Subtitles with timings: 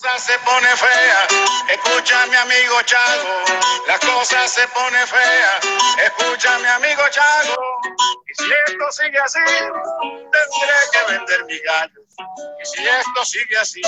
[0.00, 1.26] se pone fea,
[1.68, 3.44] escucha mi amigo Chago,
[3.86, 5.60] la cosa se pone fea,
[6.06, 7.56] escucha mi amigo Chago,
[8.26, 12.00] y si esto sigue así, tendré que vender mi gallo,
[12.62, 13.82] y si esto sigue así,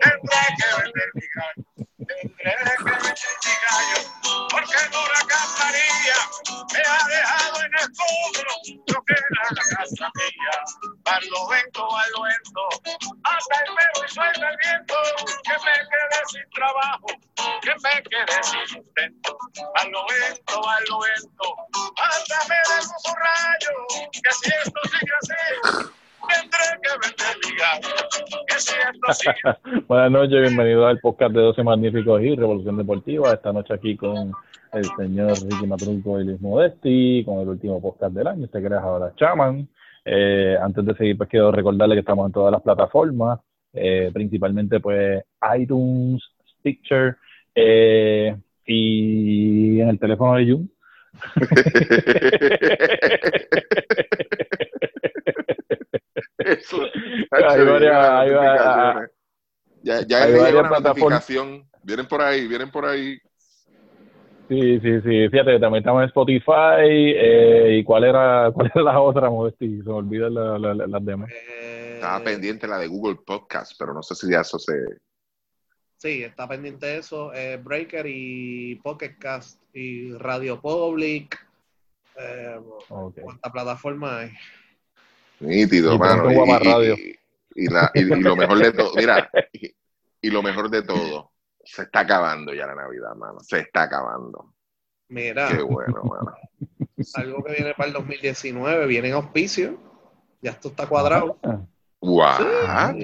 [0.00, 1.64] tendré que vender mi gallo,
[1.96, 3.14] tendré que vender
[3.44, 5.20] mi gallo, porque no la
[5.58, 6.16] María
[6.72, 8.50] me ha dejado en el cobro
[8.88, 12.62] lo que era la casa mía, para lo vento, a lo vento,
[13.24, 14.94] hasta el pelo y suelta el viento,
[15.44, 17.06] que me quede sin trabajo,
[17.62, 19.36] que me quede sin sustento.
[19.76, 21.46] A lo lento, a lo lento,
[21.96, 25.90] mándame de su rayo, que si esto sigue así,
[26.28, 27.88] tendré que vender mi gato,
[28.46, 33.32] que si esto sigue Buenas noches, bienvenido al podcast de 12 Magníficos y Revolución Deportiva.
[33.32, 34.32] Esta noche aquí con
[34.72, 38.74] el señor Ricky Matrunco y Luis Modesti, con el último podcast del año, este que
[38.74, 39.68] ahora Chaman.
[40.04, 43.40] Eh, antes de seguir, pues quiero recordarle que estamos en todas las plataformas,
[43.72, 45.22] eh, principalmente pues
[45.56, 46.22] iTunes,
[46.58, 47.16] Stitcher
[47.54, 50.70] eh, y en el teléfono de Jun.
[57.30, 59.10] hay varias,
[59.82, 61.68] ya, ya hay una notificación.
[61.82, 63.18] Vienen por ahí, vienen por ahí.
[64.50, 65.28] Sí, sí, sí.
[65.28, 66.82] Fíjate, también estamos en Spotify.
[66.82, 69.78] Eh, ¿Y cuál era cuál era la otra, Modesti?
[69.78, 71.30] Se me olvidan la, las demás.
[71.30, 74.72] Eh, Estaba pendiente la de Google Podcast, pero no sé si ya eso se...
[75.98, 77.32] Sí, está pendiente eso.
[77.32, 81.46] Eh, Breaker y Pocket Cast y Radio Public.
[82.18, 84.32] Eh, ¿Cuánta plataforma hay?
[85.38, 86.28] Nítido, mano.
[86.28, 87.18] Y,
[87.54, 89.30] y, la, y, lo mejor de todo, mira,
[90.20, 91.29] y lo mejor de todo,
[91.70, 93.38] se está acabando ya la Navidad, mano.
[93.40, 94.52] Se está acabando.
[95.08, 95.48] Mira.
[95.48, 96.34] Qué bueno, mano.
[97.14, 99.78] Algo que viene para el 2019, viene en auspicio.
[100.42, 101.38] Ya esto está cuadrado.
[102.00, 102.96] What?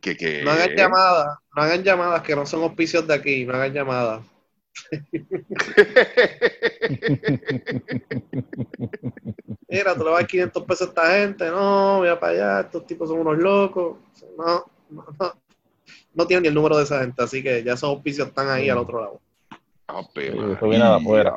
[0.00, 0.42] ¿Qué, qué?
[0.44, 4.24] No hagan llamadas, no hagan llamadas que no son auspicios de aquí, no hagan llamadas.
[9.68, 12.60] Mira, tú le vas a 500 pesos a esta gente, no, voy a para allá,
[12.60, 13.96] estos tipos son unos locos.
[14.36, 15.45] No, no, no
[16.16, 18.70] no tienen ni el número de esa gente, así que ya esos auspicios están ahí
[18.70, 19.20] al otro lado.
[19.86, 21.34] Ah, pero, eso viene de afuera,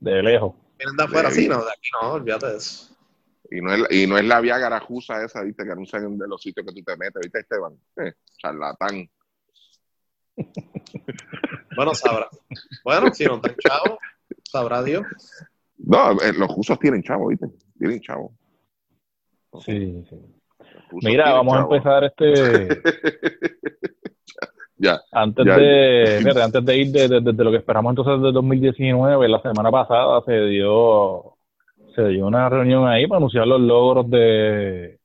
[0.00, 0.54] de lejos.
[0.78, 2.96] Vienen de afuera, sí, no, de aquí no, olvídate de eso.
[3.50, 6.40] Y no, es, y no es la vía garajusa esa, viste, que anuncian de los
[6.40, 7.74] sitios que tú te metes, viste, Esteban.
[7.96, 9.08] Eh, charlatán.
[11.76, 12.28] bueno, sabrá.
[12.84, 13.98] Bueno, si no están chavos,
[14.42, 15.04] sabrá Dios.
[15.76, 17.46] No, eh, los rusos tienen chavos, viste,
[17.78, 18.32] tienen chavos.
[19.64, 20.16] Sí, sí.
[21.02, 22.82] Mira, vamos a empezar este.
[24.78, 25.00] ya.
[25.12, 29.70] Antes de, antes de ir desde de, lo que esperamos entonces de 2019, la semana
[29.70, 31.34] pasada se dio
[31.94, 34.98] se dio una reunión ahí para anunciar los logros de,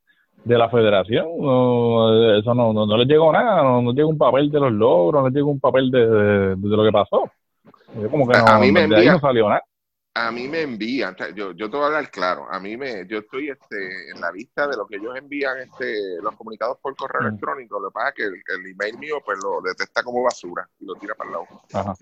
[0.44, 1.26] de la federación.
[1.40, 5.30] No, eso no, no, les llegó nada, no, llegó un papel de los logros, no
[5.30, 6.08] llegó un papel de,
[6.56, 7.24] de, lo que pasó.
[8.12, 9.64] Como que a mí me de ahí no salió nada
[10.16, 13.18] a mí me envían, yo, yo te voy a hablar claro, a mí me, yo
[13.20, 17.28] estoy este, en la lista de lo que ellos envían, este, los comunicados por correo
[17.28, 18.36] electrónico, lo que pasa es que el,
[18.72, 21.48] email mío pues lo detecta como basura y lo tira para el lado.
[21.74, 21.96] Ajá.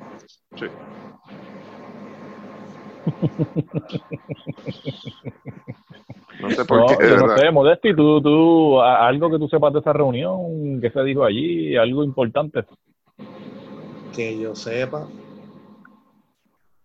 [0.58, 0.66] Sí.
[6.42, 7.16] no sé por qué.
[7.16, 11.24] No sé, Modesti, tú, tú, algo que tú sepas de esa reunión, que se dijo
[11.24, 12.66] allí, algo importante.
[14.14, 15.08] Que yo sepa.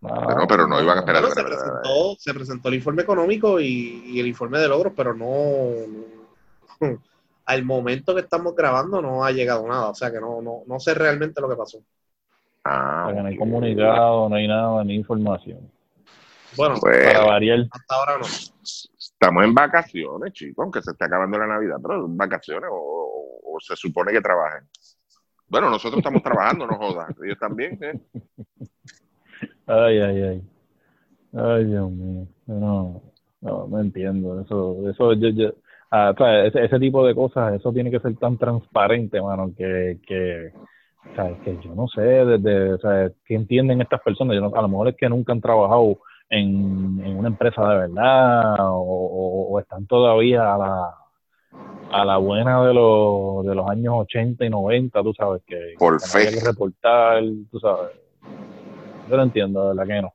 [0.06, 1.25] No, pero no iban a esperar.
[1.27, 5.71] se, presentó, se, presentó, el informe económico y, el informe de logros, pero no,
[7.47, 9.91] al momento que estamos grabando no ha llegado nada.
[9.91, 11.78] O sea que no, no, no sé realmente lo que pasó.
[12.65, 15.71] Ah, no hay comunicado, no hay nada, ni información.
[16.56, 17.61] Bueno, pues, para variar.
[17.71, 18.27] Hasta ahora no.
[18.27, 23.77] Estamos en vacaciones, chicos, aunque se está acabando la Navidad, pero en vacaciones o, se
[23.77, 24.69] supone que trabajen.
[25.49, 27.15] Bueno, nosotros estamos trabajando, no jodas.
[27.25, 28.00] Ellos también, ¿eh?
[29.67, 30.43] Ay, ay, ay.
[31.35, 32.27] Ay, Dios mío.
[32.47, 33.03] No,
[33.41, 34.41] no, no entiendo.
[34.41, 35.53] Eso, eso, yo, yo,
[35.91, 36.15] ah,
[36.45, 40.53] ese, ese, tipo de cosas, eso tiene que ser tan transparente, mano, que, que,
[41.15, 41.39] ¿sabes?
[41.45, 44.37] que yo no sé desde, o sea, qué entienden estas personas.
[44.37, 45.99] Yo no, a lo mejor es que nunca han trabajado
[46.31, 50.95] en, en una empresa de verdad o, o, están todavía a la,
[51.93, 56.01] a la buena de los, de los años 80 y 90, tú sabes, que, Por
[56.01, 56.31] fe.
[56.31, 58.06] que reportar, tú sabes
[59.09, 60.15] yo lo entiendo, de verdad que no.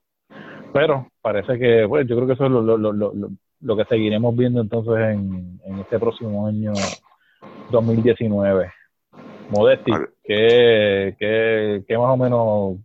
[0.74, 3.14] Pero parece que, pues, yo creo que eso es lo, lo, lo,
[3.62, 6.74] lo que seguiremos viendo entonces en, en este próximo año
[7.70, 8.72] 2019.
[9.50, 9.92] Modesti,
[10.24, 12.78] ¿qué, qué, qué más o menos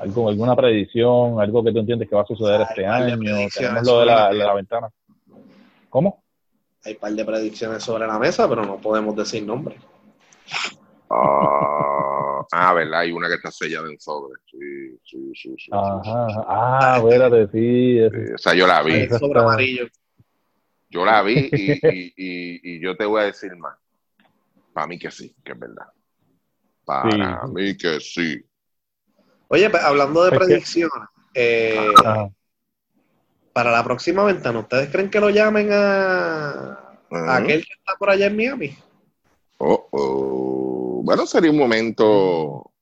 [0.00, 3.18] algo, alguna predicción, algo que tú entiendes que va a suceder este año?
[3.18, 4.88] Tenemos lo de la, la, ventana.
[5.88, 6.22] ¿Cómo?
[6.84, 9.78] Hay un par de predicciones sobre la mesa, pero no podemos decir nombres.
[11.10, 12.11] Ah,
[12.52, 13.00] ah, ¿verdad?
[13.00, 14.40] Hay una que está sellada en sobre.
[14.50, 15.54] Sí, sí, sí.
[15.58, 16.26] sí, Ajá.
[16.48, 17.98] Ah, espérate, sí.
[18.10, 18.32] sí.
[18.34, 19.08] Esa yo la vi.
[19.08, 19.86] Sobre amarillo.
[20.90, 23.76] Yo la vi y, y, y, y yo te voy a decir más.
[24.72, 25.86] Para mí que sí, que es verdad.
[26.84, 27.52] Para Sí.
[27.52, 28.44] mí que sí.
[29.48, 31.92] Oye, pues, hablando de predicciones, eh,
[33.52, 38.08] para la próxima ventana, ¿ustedes creen que lo llamen a, a aquel que está por
[38.10, 38.76] allá en Miami?
[39.58, 40.51] Oh, oh.
[41.04, 42.72] Bueno, sería un momento,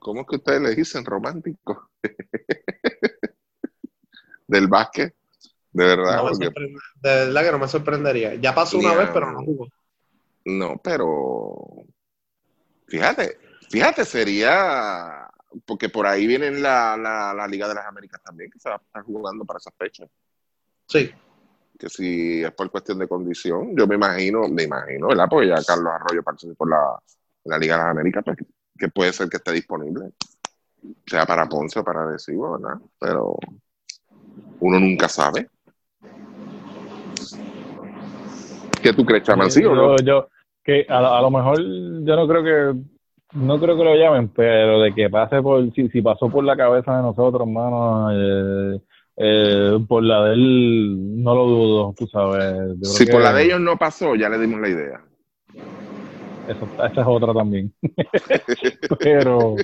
[0.00, 1.04] ¿cómo es que ustedes le dicen?
[1.04, 1.90] Romántico.
[4.48, 5.14] Del básquet.
[5.72, 6.16] De verdad.
[6.16, 8.34] No porque- de verdad que no me sorprendería.
[8.34, 9.68] Ya pasó una vez, pero no jugó.
[10.44, 11.84] no, pero
[12.88, 13.38] fíjate,
[13.70, 15.28] fíjate, sería,
[15.64, 18.76] porque por ahí viene la, la, la Liga de las Américas también, que se va
[18.76, 20.08] a estar jugando para esas fechas.
[20.88, 21.10] Sí.
[21.78, 25.26] que si es por cuestión de condición, yo me imagino, me imagino, ¿verdad?
[25.28, 26.98] Porque ya Carlos Arroyo participa por la,
[27.46, 28.36] la Liga de las Américas, pues
[28.78, 30.10] que puede ser que esté disponible,
[31.06, 32.78] sea para Ponce o para Arecibo, ¿verdad?
[33.00, 33.36] Pero
[34.60, 35.48] uno nunca sabe.
[38.82, 39.50] ¿Qué tú crees, Chaman?
[39.50, 39.96] ¿Sí o no?
[39.98, 40.28] Yo,
[40.62, 42.80] que a, lo- a lo mejor yo no creo que
[43.32, 46.56] no creo que lo llamen, pero de que pase por si, si pasó por la
[46.56, 48.80] cabeza de nosotros, hermano, eh,
[49.16, 52.54] eh, por la de él no lo dudo, tú sabes.
[52.74, 55.00] Yo creo Si por que la de ellos no pasó, ya le dimos la idea.
[56.46, 57.72] Eso- esa es otra también.
[59.00, 59.56] pero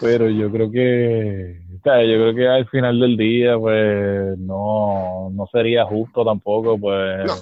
[0.00, 5.30] pero yo creo que o sea, yo creo que al final del día pues no
[5.32, 7.34] no sería justo tampoco pues No.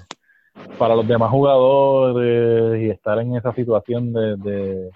[0.78, 4.90] para los demás jugadores y estar en esa situación de, de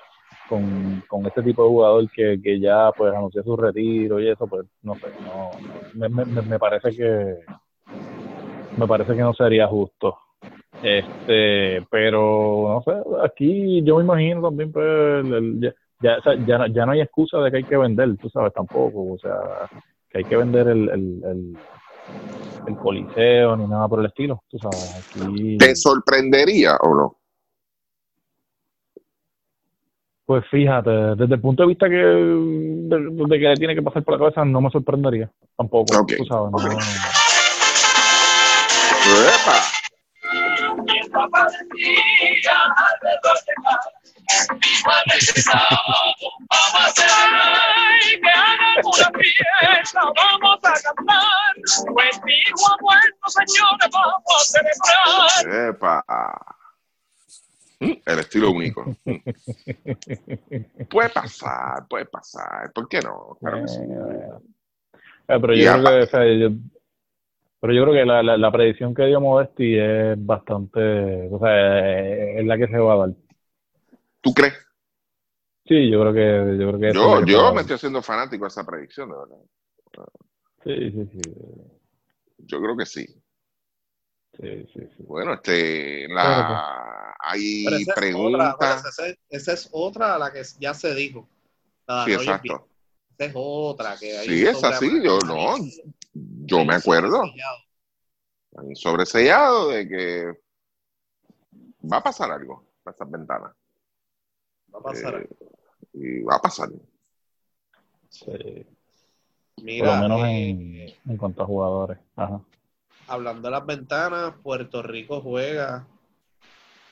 [0.49, 4.47] con, con este tipo de jugador que, que ya pues anunció su retiro y eso
[4.47, 5.51] pues no sé no
[5.95, 7.37] me, me, me- me parece que
[8.77, 10.17] me parece que no sería justo
[10.83, 16.23] este pero no sé aquí yo me imagino también pues el- el- ya, ya, o
[16.23, 19.13] sea, ya, no- ya no hay excusa de que hay que vender tú sabes tampoco
[19.15, 19.33] o sea
[20.11, 21.57] que hay que vender el, el, el,
[22.67, 27.17] el coliseo ni nada por el estilo tú sabes aquí ¿Te sorprendería o no?
[30.27, 32.99] Pues fíjate, desde el punto de vista que de,
[33.29, 35.99] de que le tiene que pasar por la cabeza, no me sorprendería tampoco.
[36.01, 36.59] Ok, Tú sabes, no-
[41.75, 43.65] ok.
[44.77, 45.05] ¡Epa!
[46.51, 51.55] Ay, que hagan una fiesta, vamos a cantar.
[51.93, 55.69] Pues mi hijo ha muerto, señores, vamos a celebrar.
[55.71, 56.05] ¡Epa!
[57.81, 58.97] El estilo único.
[60.89, 62.73] Puede pasar, puede pasar.
[62.73, 63.37] ¿Por qué no?
[63.41, 63.79] Claro que sí.
[63.83, 66.51] Eh, pero Y yo creo apa- que, o sea, yo-
[67.65, 70.79] pero yo creo que la, la, la predicción que dio Modesti es bastante,
[71.33, 73.17] o sea, es, la que se va a dar.
[74.21, 74.53] ¿Tú crees?
[75.67, 78.45] Sí, yo creo que, yo creo que esa es Yo, a me estoy haciendo fanático
[78.45, 79.39] de esa predicción, de verdad.
[80.63, 81.33] Sí, sí, sí,
[82.41, 83.07] Yo creo que sí.
[84.39, 85.03] sí, sí, sí.
[85.05, 88.85] Bueno, este, la, hay Pero esa es otra, preguntas.
[88.85, 91.27] esa, esa es otra a la que ya se dijo.
[91.87, 92.69] La Sí, exacto.
[93.17, 95.55] Esa es otra que hay Sí, un es así, sobre- yo no.
[96.15, 97.23] Yo me acuerdo.
[98.53, 100.33] un sobresellado de que
[101.93, 103.53] va a pasar algo para estas ventanas.
[104.75, 105.17] Va a pasar.
[105.23, 105.29] Eh,
[105.93, 106.69] y va a pasar.
[108.09, 111.99] Sí, por Mira, lo menos eh, en, en cuanto a jugadores.
[112.17, 112.41] Ajá.
[113.09, 115.87] hablando de las ventanas, Puerto Rico juega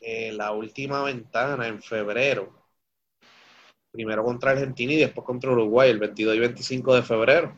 [0.01, 2.53] eh, la última ventana en febrero.
[3.93, 7.55] Primero contra Argentina y después contra Uruguay, el 22 y 25 de febrero.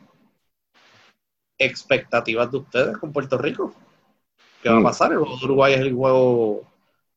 [1.57, 3.73] ¿Expectativas de ustedes con Puerto Rico?
[4.61, 4.83] ¿Qué va a Mm.
[4.83, 5.11] pasar?
[5.11, 6.61] El juego de Uruguay es el juego,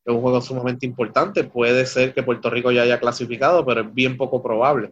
[0.05, 1.43] es un juego sumamente importante.
[1.43, 4.91] Puede ser que Puerto Rico ya haya clasificado, pero es bien poco probable.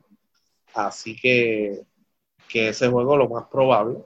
[0.74, 1.82] Así que,
[2.48, 4.00] que ese juego lo más probable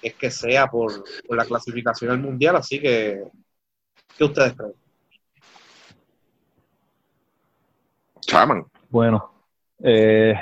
[0.00, 3.22] es que sea por, por la clasificación al mundial, así que
[4.16, 4.72] ¿qué ustedes creen?
[8.20, 8.64] Chaman.
[8.88, 9.30] Bueno,
[9.82, 10.34] eh,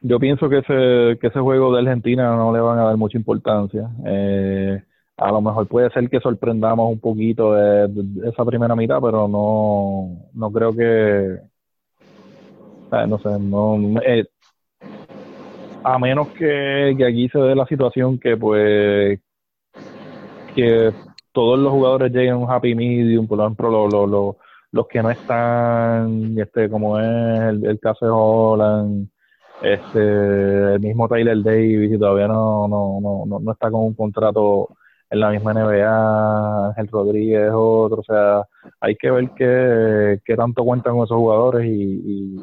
[0.00, 3.18] yo pienso que ese, que ese juego de Argentina no le van a dar mucha
[3.18, 3.88] importancia.
[4.06, 4.82] Eh,
[5.16, 10.50] a lo mejor puede ser que sorprendamos un poquito esa primera mitad, pero no, no
[10.50, 11.38] creo que,
[12.92, 14.26] eh, no sé, no, eh,
[15.84, 19.20] a menos que, que aquí se dé la situación que pues
[20.54, 20.92] que
[21.32, 24.36] todos los jugadores lleguen a un happy medium, por ejemplo, lo- lo- lo-
[24.72, 29.08] los que no están, este, como es el, el caso de Holland,
[29.62, 33.94] este, el mismo Tyler Davis, y todavía no, no, no, no, no está con un
[33.94, 34.68] contrato
[35.10, 38.44] en la misma NBA, Ángel Rodríguez otro, o sea,
[38.80, 42.40] hay que ver qué, qué tanto cuentan con esos jugadores y,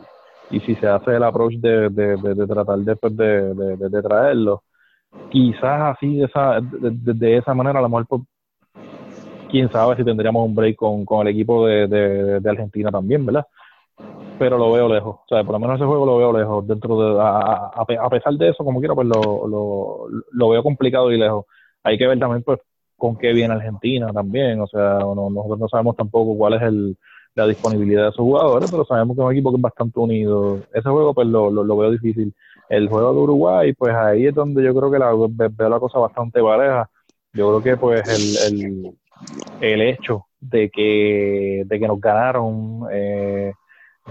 [0.51, 4.61] y, si se hace el approach de, de, de, tratar después de, de, traerlos.
[5.29, 8.21] Quizás así, de esa, de, esa manera, a lo mejor, pues,
[9.49, 13.45] quién sabe si tendríamos un break con, con el equipo de, Argentina también, ¿verdad?
[14.39, 16.67] Pero lo veo lejos, o sea, por lo menos ese juego lo veo lejos.
[16.67, 21.11] Dentro de, a, a, pesar de eso, como quiera, pues lo, lo, lo veo complicado
[21.11, 21.45] y lejos
[21.87, 22.59] hay que ver también pues
[22.97, 26.97] con qué viene Argentina también, o sea, no, nosotros no sabemos tampoco cuál es el,
[27.35, 30.59] la disponibilidad de esos jugadores, pero sabemos que es un equipo que es bastante unido.
[30.73, 32.33] Ese juego pues lo, lo, veo difícil.
[32.69, 35.99] El juego de Uruguay, pues ahí es donde yo creo que la, veo la cosa
[35.99, 36.89] bastante pareja.
[37.33, 38.97] Yo creo que pues el, el,
[39.61, 43.53] el hecho de que, de que nos ganaron, eh,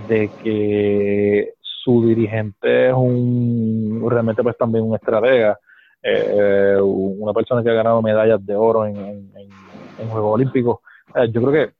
[0.08, 5.58] de que su dirigente es un realmente pues también un estratega,
[6.02, 10.80] eh, una persona que ha ganado medallas de oro en, en, Juegos Olímpicos.
[11.14, 11.72] Eh, yo creo que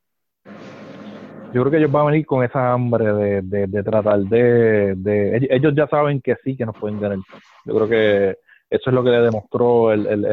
[1.52, 5.49] yo creo que ellos van a venir con esa hambre de, de, tratar de, de,
[5.50, 7.18] Ellos ya saben que sí, que nos pueden ganar.
[7.64, 8.37] Yo creo que
[8.68, 10.26] eso es lo que le demostró el, el,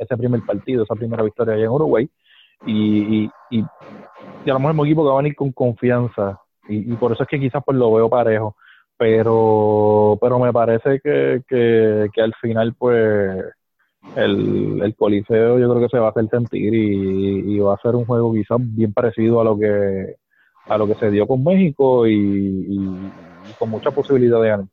[0.00, 2.08] ese primer partido, esa primera victoria allá en Uruguay.
[2.66, 3.60] Y, y, y,
[4.50, 6.40] a lo mejor es un equipo que va a venir con confianza.
[6.70, 8.56] Y, y por eso es que quizás pues lo veo parejo.
[8.96, 13.44] Pero pero me parece que, que, al final pues
[14.14, 17.94] el, el coliseo yo creo que se va a hacer sentir y, va a ser
[17.94, 20.16] un juego quizás bien parecido a lo que
[20.66, 22.78] a lo que se dio con México y,
[23.58, 24.66] con mucha posibilidad de ganar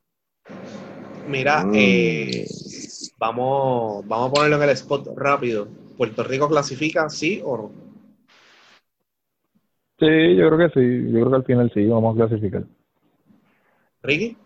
[1.28, 1.72] mira mm.
[1.76, 2.48] eh,
[3.18, 5.68] vamos vamos a ponerlo en el spot rápido.
[5.98, 7.87] Puerto Rico clasifica sí o no
[10.00, 12.64] sí yo creo que sí yo creo que al final sí vamos a clasificar
[14.04, 14.38] Ricky.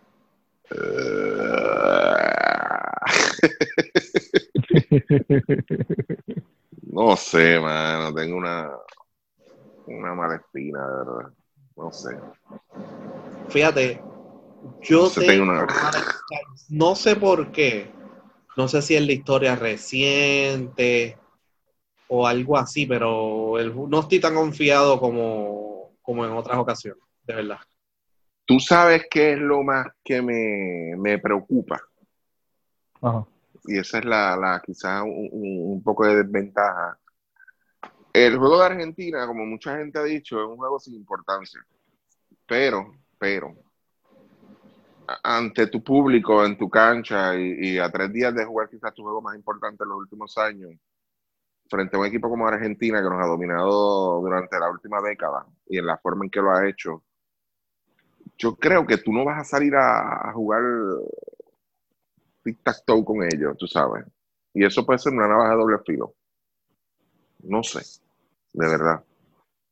[6.91, 8.11] no sé, mano.
[8.13, 8.69] Tengo una,
[9.85, 11.31] una mala espina, de verdad.
[11.75, 12.17] No sé.
[13.49, 14.01] Fíjate,
[14.81, 15.67] yo no sé, tengo una...
[16.69, 17.91] no sé por qué.
[18.57, 21.17] No sé si es la historia reciente
[22.13, 23.53] o algo así, pero
[23.87, 27.59] no estoy tan confiado como, como en otras ocasiones, de verdad.
[28.43, 31.81] Tú sabes qué es lo más que me, preocupa.
[33.63, 36.99] Y esa es la, la quizás un, poco de desventaja.
[38.11, 41.65] El juego de Argentina, como mucha gente ha dicho, es un juego sin importancia.
[42.45, 43.55] Pero, pero,
[45.23, 49.21] ante tu público, en tu cancha y, a tres días de jugar quizás tu juego
[49.21, 50.71] más importante en los últimos años,
[51.71, 55.77] frente a un equipo como Argentina que nos ha dominado durante la última década y
[55.77, 57.01] en la forma en que lo ha hecho,
[58.37, 60.61] yo creo que tú no vas a salir a, jugar
[62.43, 64.05] tic-tac-toe con ellos, tú sabes.
[64.53, 66.13] Y eso puede ser una navaja de doble filo.
[67.43, 67.79] No sé,
[68.53, 69.03] de verdad.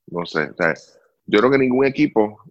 [0.08, 0.52] No sé.
[1.26, 2.42] yo creo que ningún equipo,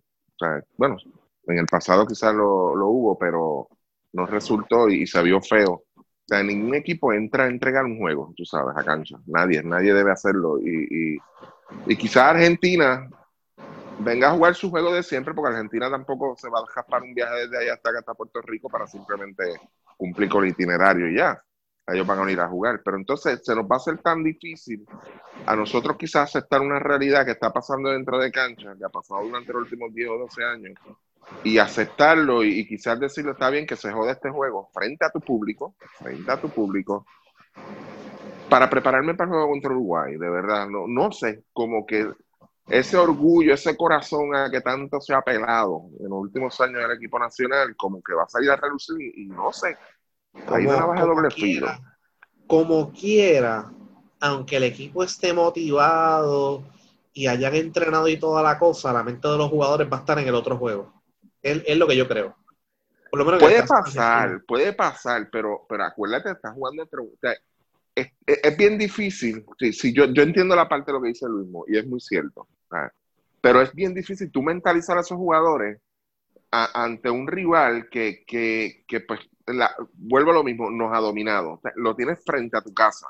[0.76, 0.99] bueno,
[1.47, 3.69] en el pasado quizás lo, hubo, pero
[4.12, 5.85] no resultó y, se vio feo.
[6.28, 9.18] O sea, ningún equipo entra a entregar un juego, tú sabes, a cancha.
[9.25, 10.58] Nadie, nadie debe hacerlo.
[10.61, 11.18] Y, y,
[11.87, 13.08] y quizás Argentina
[14.00, 17.14] venga a jugar su juego de siempre, porque Argentina tampoco se va a dejar un
[17.14, 19.42] viaje desde allá hasta acá, hasta Puerto Rico, para simplemente
[19.97, 21.42] cumplir con el itinerario y ya.
[21.87, 22.82] Ellos van a venir a jugar.
[22.85, 24.85] Pero entonces se nos va a hacer tan difícil
[25.47, 29.23] a nosotros quizás aceptar una realidad que está pasando dentro de cancha, que ha pasado
[29.23, 30.78] durante los últimos 10 o 12 años,
[31.44, 35.20] y aceptarlo y, quizás decirle, está bien que se jode este juego frente a tu
[35.20, 37.06] público, frente a tu público,
[38.48, 42.10] para prepararme para el juego contra Uruguay, de verdad, no, no sé, como que
[42.68, 46.96] ese orgullo, ese corazón a que tanto se ha pelado en los últimos años del
[46.96, 49.76] equipo nacional, como que va a salir a relucir y, no sé,
[50.48, 51.68] hay una baja doble filo.
[52.46, 53.70] Como quiera,
[54.20, 56.62] aunque el equipo esté motivado
[57.12, 60.18] y hayan entrenado y toda la cosa, la mente de los jugadores va a estar
[60.18, 60.98] en el otro juego.
[61.42, 62.37] Es, lo que yo creo.
[63.11, 67.00] puede pasar, puede pasar, pero, pero acuérdate, estás jugando entre,
[68.26, 69.45] es, bien difícil.
[69.73, 72.47] Sí, yo, yo entiendo la parte de lo que dice Luis y es muy cierto.
[73.40, 75.80] Pero es bien difícil tú mentalizar a esos jugadores
[76.50, 81.61] ante un rival que, que, que pues, la, vuelvo a lo mismo, nos ha dominado.
[81.76, 83.09] lo tienes frente a tu casa.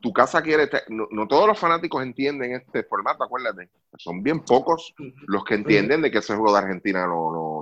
[0.00, 0.68] Tu casa quiere.
[0.88, 3.70] No, todos los fanáticos entienden este formato, acuérdate.
[3.96, 4.94] Son bien pocos
[5.26, 7.55] los que entienden de que ese juego de Argentina no, no,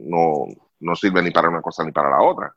[0.00, 0.46] no,
[0.80, 2.54] no, sirve ni para una cosa ni para la otra.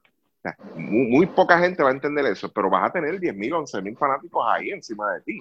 [0.76, 4.72] Muy, poca gente va a entender eso, pero vas a tener 10.000, 11.000 fanáticos ahí
[4.72, 5.40] encima de ti.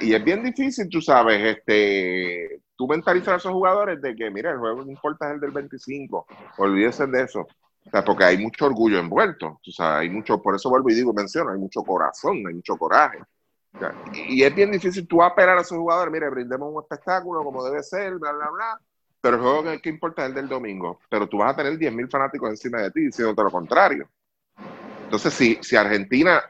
[0.00, 4.50] y es bien difícil, tú sabes, este, tú mentalizar a esos jugadores de que, mira,
[4.50, 6.26] el juego no importa es el del 25,
[6.58, 7.46] olvídese de eso.
[8.06, 11.50] porque hay mucho orgullo envuelto, tú sabes, hay mucho, por eso vuelvo y digo, menciono,
[11.50, 13.18] hay mucho corazón, hay mucho coraje.
[13.78, 17.44] Ya, Y y es bien difícil tú apelar a esos jugadores, mire, brindemos un espectáculo
[17.44, 18.80] como debe ser, bla, bla, bla.
[19.20, 21.00] Pero el juego que, que importa es el del domingo.
[21.10, 24.08] Pero tú vas a tener 10.000 fanáticos encima de ti diciéndote lo contrario.
[25.04, 26.42] Entonces, si, si Argentina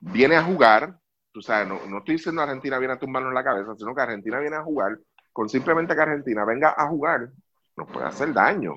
[0.00, 0.98] viene a jugar,
[1.32, 4.00] tú sabes, no, no estoy diciendo Argentina viene a tumbarnos en la cabeza, sino que
[4.02, 4.98] Argentina viene a jugar,
[5.32, 7.28] con simplemente que Argentina venga a jugar,
[7.76, 8.76] nos puede hacer daño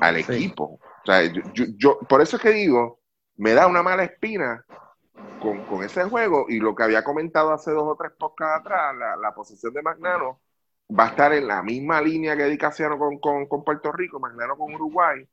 [0.00, 0.32] al Sí.
[0.32, 0.64] equipo.
[0.64, 3.00] O sea, yo, yo- yo- por eso es que digo,
[3.36, 4.64] me da una mala espina
[5.40, 8.94] con, con ese juego y lo que había comentado hace dos o tres podcasts atrás,
[8.96, 10.40] la, la posición de Magnano
[10.98, 14.20] va a estar en la misma línea que Di Casiano con, con, con Puerto Rico,
[14.20, 15.26] Magnano con Uruguay,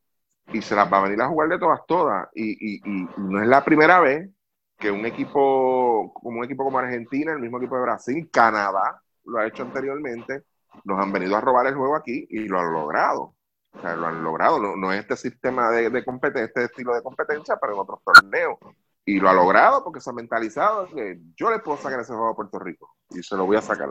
[0.54, 2.30] y se las va a venir a jugar de todas, todas.
[2.34, 4.30] Y, y, y no es la primera vez
[4.78, 9.40] que un equipo como un equipo como Argentina, el mismo equipo de Brasil, Canadá, lo
[9.40, 10.44] ha hecho anteriormente,
[10.86, 13.36] nos han venido a robar el juego aquí y lo han logrado.
[13.74, 14.60] O sea, lo han logrado.
[14.60, 18.00] No, no es este sistema de, de competencia, este estilo de competencia, pero en otros
[18.04, 18.58] torneos.
[19.06, 22.30] Y lo ha logrado porque se ha mentalizado que yo le puedo sacar ese juego
[22.30, 23.90] a Puerto Rico y se lo voy a sacar.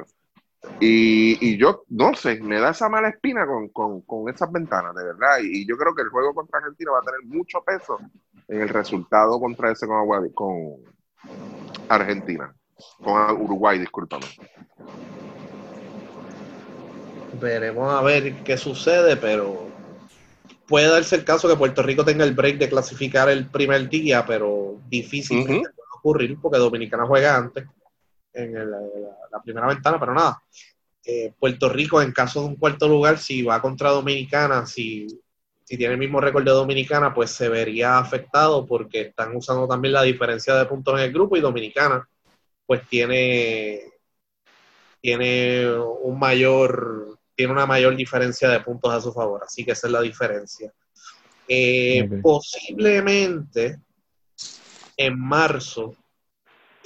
[0.80, 4.94] Y, y yo, no sé, me da esa mala espina con, con, con esas ventanas,
[4.94, 5.38] de verdad.
[5.42, 7.98] Y, y yo creo que el juego contra Argentina va a tener mucho peso
[8.48, 10.56] en el resultado contra ese con, con
[11.88, 12.54] Argentina.
[13.02, 14.26] Con Uruguay, discúlpame.
[17.40, 19.66] Veremos a ver qué sucede, pero
[20.66, 24.24] puede darse el caso que Puerto Rico tenga el break de clasificar el primer día,
[24.26, 27.66] pero difícilmente puede ocurrir porque Dominicana juega antes
[28.36, 28.78] en el- la,
[29.32, 30.42] la primera ventana, pero nada.
[31.04, 35.06] Eh, Puerto Rico, en caso de un cuarto lugar, si va contra Dominicana, si,
[35.62, 39.94] si tiene el mismo récord de Dominicana, pues se vería afectado porque están usando también
[39.94, 42.08] la diferencia de puntos en el grupo y Dominicana,
[42.66, 43.84] pues tiene,
[45.00, 49.86] tiene un mayor, tiene una mayor diferencia de puntos a su favor, así que esa
[49.86, 50.72] es la diferencia.
[51.46, 52.08] Eh.
[52.20, 53.78] Posiblemente
[54.96, 55.94] en marzo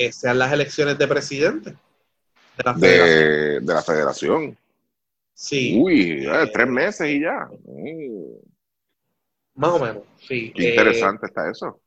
[0.07, 3.31] eh, sean las elecciones de presidente de la federación.
[3.31, 4.57] De, de la federación.
[5.35, 7.49] Sí, Uy, eh, tres meses y ya.
[7.65, 8.41] Mm,
[9.55, 10.53] más o menos, sí.
[10.55, 11.81] qué Eh, interesante está eso.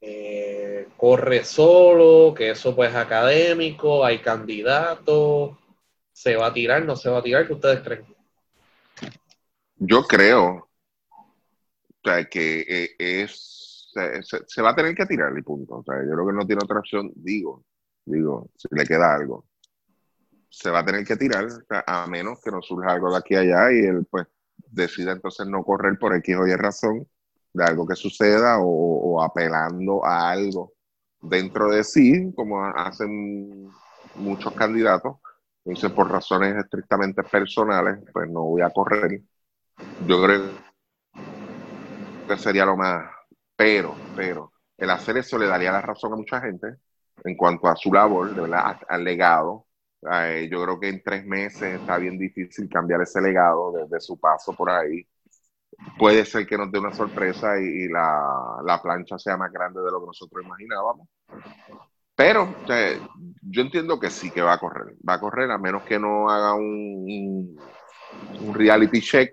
[0.00, 5.56] eh, corre solo, que eso pues es académico, hay candidatos,
[6.12, 8.06] se va a tirar, no se va a tirar, ¿qué ustedes creen?
[9.76, 10.70] Yo creo
[12.04, 13.61] o sea, que es
[13.92, 15.76] se, va a tener que tirar y punto.
[15.76, 17.10] O sea, yo creo que no tiene otra opción.
[17.14, 17.64] Digo,
[18.04, 19.46] digo, si le queda algo,
[20.48, 21.46] se va a tener que tirar,
[21.86, 24.26] a menos que nos surja algo de aquí a allá y él pues
[24.70, 27.06] decida entonces no correr por X o Y razón
[27.52, 30.72] de algo que suceda o, o apelando a algo
[31.20, 33.70] dentro de sí, como hacen
[34.16, 35.16] muchos candidatos.
[35.64, 39.22] Entonces, por razones estrictamente personales, pues no voy a correr.
[40.06, 40.50] Yo creo
[42.28, 43.11] que sería lo más,
[43.62, 46.78] pero, pero, el hacer eso le daría la razón a mucha gente
[47.22, 49.66] en cuanto a su labor, de verdad, al legado.
[50.12, 54.00] Eh, yo creo que en tres meses está bien difícil cambiar ese legado de, de
[54.00, 55.06] su paso por ahí.
[55.96, 59.80] Puede ser que nos dé una sorpresa y, y la, la plancha sea más grande
[59.80, 61.08] de lo que nosotros imaginábamos.
[62.16, 62.98] Pero o sea,
[63.42, 64.96] yo entiendo que sí que va a correr.
[65.08, 67.56] Va a correr a menos que no haga un,
[68.40, 69.32] un reality check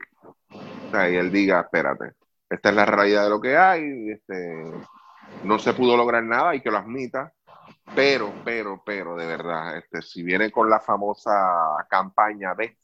[0.52, 2.14] o sea, y él diga, espérate,
[2.50, 4.72] esta es la realidad de lo que hay, este,
[5.44, 7.34] no se pudo lograr nada y que lo admita,
[7.96, 11.32] pero, pero, pero, de verdad, este, si viene con la famosa
[11.90, 12.78] campaña de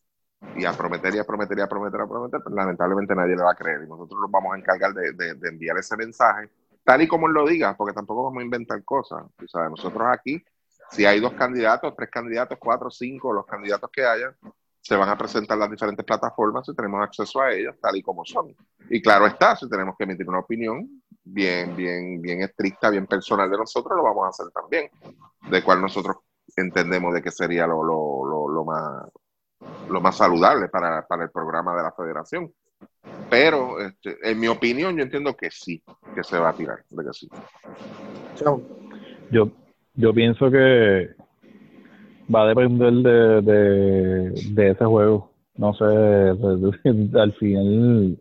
[0.56, 2.02] y a prometer y a prometer y a prometer,
[2.44, 5.78] pues lamentablemente nadie le va a creer y nosotros nos vamos a encargar de, enviar
[5.78, 6.50] ese mensaje
[6.84, 9.24] tal y como lo diga, porque tampoco vamos a inventar cosas.
[9.36, 10.44] Tú sabes, nosotros aquí,
[10.92, 14.36] si hay dos candidatos, tres candidatos, cuatro, cinco, los candidatos que hayan,
[14.86, 18.24] se van a presentar las diferentes plataformas y tenemos acceso a ellas tal y como
[18.24, 18.56] son.
[18.88, 23.50] Y claro está, si tenemos que emitir una opinión bien, bien, bien estricta, bien personal
[23.50, 24.92] de nosotros, lo vamos a hacer también,
[25.50, 26.18] de cual nosotros
[26.56, 29.10] entendemos de que sería lo, lo, lo, lo más
[29.90, 32.54] lo más saludable para, para el programa de la federación.
[33.28, 35.82] Pero, este, en mi opinión, yo entiendo que sí,
[36.14, 37.28] que se va a tirar, de que sí.
[38.36, 38.62] Chao.
[39.32, 39.50] Yo,
[39.96, 41.16] yo pienso que
[42.34, 45.32] va a depender de, de, de ese juego.
[45.58, 45.86] No sé,
[47.20, 48.18] al final,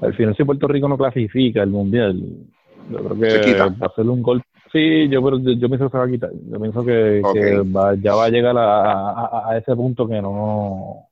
[0.00, 2.20] al final si Puerto Rico no clasifica el mundial,
[2.90, 3.66] yo creo Se que quita.
[3.68, 4.46] va a ser un golpe.
[4.72, 6.30] Sí, yo, pero yo, yo pienso que se va a quitar.
[6.50, 7.20] Yo pienso que
[7.76, 11.08] va, ya va a llegar a, a, a ese punto que no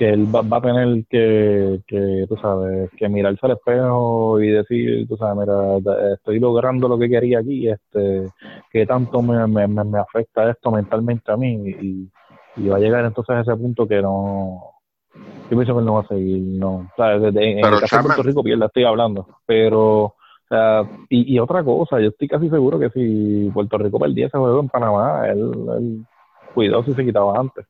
[0.00, 4.48] que él va, va a tener que, que, tú sabes, que mirarse al espejo y
[4.48, 8.30] decir, tú sabes, mira, estoy logrando lo que quería aquí, este,
[8.72, 12.10] que tanto me, me, me me afecta esto mentalmente a mí y,
[12.56, 14.72] y va a llegar entonces a ese punto que no,
[15.14, 17.34] yo pienso que él no va a seguir, no, ¿sabes?
[17.36, 20.14] En el caso de Puerto Rico pierde, estoy hablando, pero, O
[20.48, 24.38] sea, y, y otra cosa, yo estoy casi seguro que si Puerto Rico perdía ese
[24.38, 26.06] juego en Panamá, él, él
[26.54, 27.66] cuidado si se quitaba antes.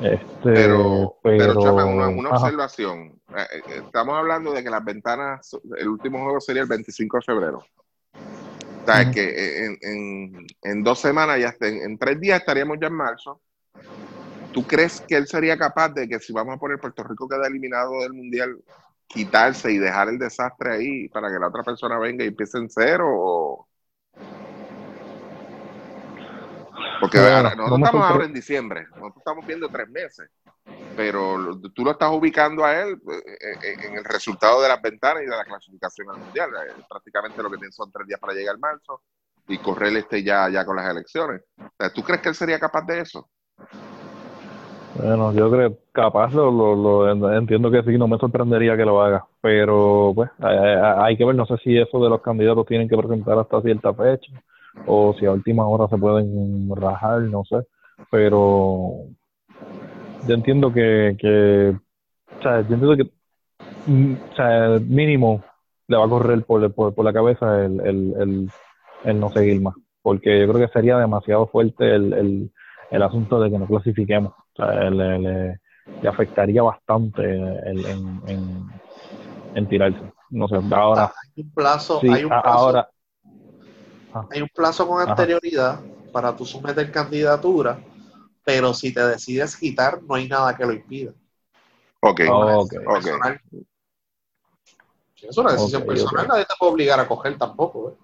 [0.00, 3.20] Este, Pero, pero, pero- una, observación.
[3.36, 7.22] Eh, eh, Estamos hablando de que las ventanas, el último juego sería el 25 de
[7.22, 7.58] febrero.
[7.58, 9.10] O sea, Ujú.
[9.12, 12.94] que eh, en, en, en dos semanas, ya en, en tres días estaríamos ya en
[12.94, 13.40] marzo.
[14.52, 17.46] ¿Tú crees que él sería capaz de que si vamos a poner Puerto Rico queda
[17.46, 18.56] eliminado del Mundial,
[19.06, 22.70] quitarse y dejar el desastre ahí para que la otra persona venga y empiece en
[22.70, 23.06] cero?
[23.10, 23.67] O...
[27.00, 30.30] Porque Bueno, ahora, no nosotros estamos ahora en diciembre, nosotros estamos viendo tres meses,
[30.94, 34.82] pero lo- tú lo estás ubicando a él eh, eh, en el resultado de las
[34.82, 36.50] ventanas y de la clasificación al mundial.
[36.50, 39.02] Eh, Prácticamente lo que tienen son tres días para llegar al marzo
[39.46, 41.42] y correr este ya, ya con las elecciones.
[41.58, 43.30] O sea, ¿Tú crees que él sería capaz de eso?
[44.94, 46.74] Bueno, yo creo capaz lo, lo,
[47.14, 51.16] lo- entiendo que sí, no me sorprendería que lo haga, pero pues hay, hay- hay
[51.16, 54.32] que ver, no sé si eso de los candidatos tienen que presentar hasta cierta fecha
[54.86, 57.56] o si a última hora se pueden rajar, no sé,
[58.10, 59.04] pero
[60.20, 61.70] yo entiendo que, que
[62.38, 63.10] o sea, yo entiendo que
[63.86, 65.44] mm, o sea, mínimo
[65.88, 68.52] le va a correr por, por, por la cabeza el, el, el,
[69.04, 72.52] el no seguir más, porque yo creo que sería demasiado fuerte el, el,
[72.90, 74.32] el asunto de que no clasifiquemos.
[74.32, 75.60] O sea, le, le-
[76.02, 78.64] le afectaría bastante el, en, en,
[79.54, 80.12] en tirarse.
[80.30, 82.88] No sé, ahora Hay un plazo, sí, hay un plazo, ahora
[84.30, 85.10] hay un plazo con Ajá.
[85.10, 85.80] anterioridad
[86.12, 87.78] para tú someter candidatura,
[88.44, 91.12] pero si te decides quitar, no hay nada que lo impida.
[92.00, 92.72] Ok, Oh, ok.
[92.72, 93.40] Es personal.
[95.14, 97.90] Si es una decisión personal, nadie te puede obligar a coger tampoco.
[97.90, 97.94] ¿eh?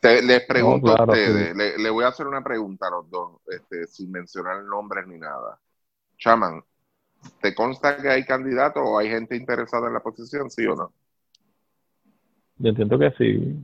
[0.00, 1.58] Te- les pregunto claro, a ustedes, sí.
[1.58, 5.18] le, le voy a hacer una pregunta a los dos, este, sin mencionar nombres ni
[5.18, 5.58] nada.
[6.18, 6.62] Chaman,
[7.40, 10.92] ¿te consta que hay candidatos o hay gente interesada en la posición, sí o no?
[12.58, 13.56] yo entiendo que sí.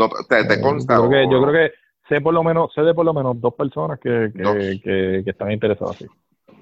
[0.00, 0.94] No, ¿te, te Eh, consta?
[0.96, 1.46] Yo creo, que, yo no?
[1.46, 1.74] creo que
[2.08, 4.54] sé por lo menos, sé de por lo menos dos personas que, que, Dos.
[4.54, 6.06] que, que están interesadas, sí.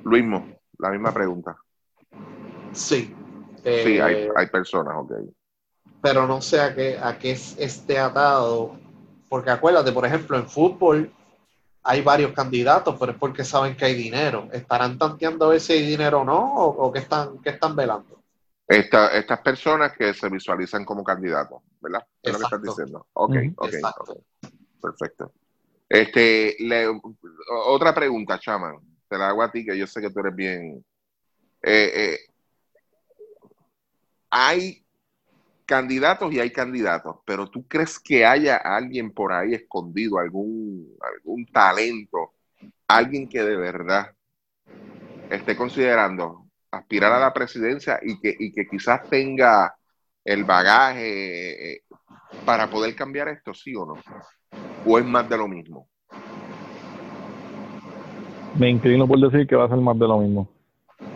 [0.05, 0.45] Luismo,
[0.79, 1.57] la misma pregunta.
[2.73, 3.15] Sí.
[3.63, 5.13] Sí, Eh, hay, hay personas, ok.
[6.01, 8.73] pero no sé a qué, a qué es- esté atado.
[9.29, 11.13] Porque acuérdate, por ejemplo, en fútbol
[11.85, 14.49] hay varios candidatos, pero es porque saben que hay dinero.
[14.53, 16.55] ¿Estarán tanteando a ver si hay dinero o no?
[16.57, 18.19] ¿O, o qué, están, qué están velando?
[18.67, 22.07] Esta, estas personas que se visualizan como candidatos, ¿verdad?
[22.23, 23.07] Es lo que estás diciendo.
[23.13, 23.53] Ok, Ujú.
[23.57, 24.03] ok, Exacto.
[24.13, 24.19] ok.
[24.81, 25.33] Perfecto.
[25.89, 27.01] Este, le-
[27.67, 28.77] otra pregunta, Chaman.
[29.09, 30.85] Te la hago a ti, que yo sé que tú eres bien.
[31.63, 32.19] Eh, eh,
[34.31, 34.85] hay
[35.65, 41.47] candidatos y hay candidatos, pero ¿tú crees que haya alguien por ahí escondido, algún, algún
[41.47, 42.35] talento,
[42.87, 44.15] alguien que de verdad
[45.31, 49.78] esté considerando aspirar a la presidencia y que, y que quizás tenga
[50.29, 51.83] el bagaje eh,
[52.45, 53.95] para poder cambiar esto, sí o no?
[54.85, 55.89] ¿O es más de lo mismo?
[58.59, 60.47] Me inclino por decir que va a ser más de lo mismo.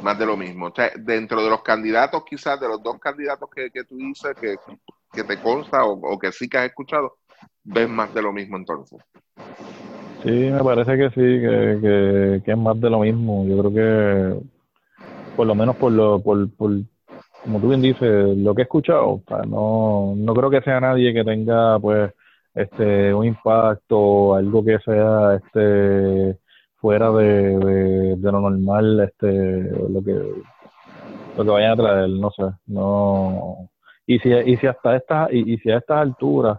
[0.03, 0.67] Más de lo mismo.
[0.69, 4.35] O sea, dentro de los candidatos, quizás de los dos candidatos que, que tú dices,
[4.41, 4.57] que,
[5.13, 7.19] que te consta o, o que sí que has escuchado,
[7.65, 8.99] ves más de lo mismo entonces.
[10.23, 13.45] Sí, me parece que sí, que, que, que es más de lo mismo.
[13.45, 14.47] Yo creo que,
[15.37, 16.71] por lo menos por lo, por, por,
[17.43, 21.13] como tú bien dices, lo que he escuchado, o no, no creo que sea nadie
[21.13, 22.13] que tenga, pues,
[22.55, 26.39] este, un impacto, algo que sea, este,
[26.77, 30.13] fuera de, de, lo normal, este, lo que,
[31.37, 33.69] lo que vayan a traer, no sé, no.
[34.07, 36.59] Y si, y si hasta esta, y, y si a estas alturas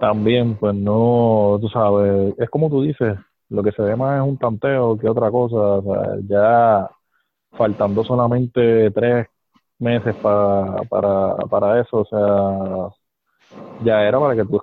[0.00, 3.16] también, pues no, tú sabes, es como tú dices,
[3.48, 6.90] lo que se ve más es un tanteo que otra cosa, o sea, ya
[7.56, 9.26] faltando solamente tres
[9.78, 12.88] meses para, para, para eso, o sea,
[13.84, 14.62] ya era para que tú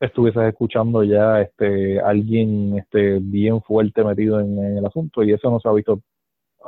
[0.00, 5.60] estuvieses escuchando ya este alguien este bien fuerte metido en, el asunto y eso no
[5.60, 6.00] se ha visto.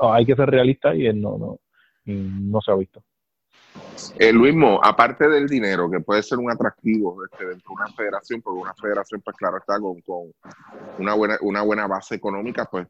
[0.01, 1.59] Hay que ser realista y no, no,
[2.05, 3.03] no se ha visto.
[4.19, 8.43] Eh, Luismo, aparte del dinero, que puede ser un atractivo este, dentro de una federación,
[8.43, 10.33] porque una federación, pues claro, está con, con
[10.99, 12.87] una, buena, una buena base económica, pues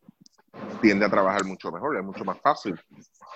[0.81, 2.79] tiende a trabajar mucho mejor, es mucho más fácil.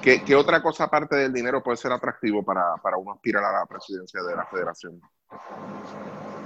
[0.00, 3.66] ¿Qué, otra cosa aparte del dinero puede ser atractivo para, para uno aspirar a la
[3.66, 5.00] presidencia de la federación?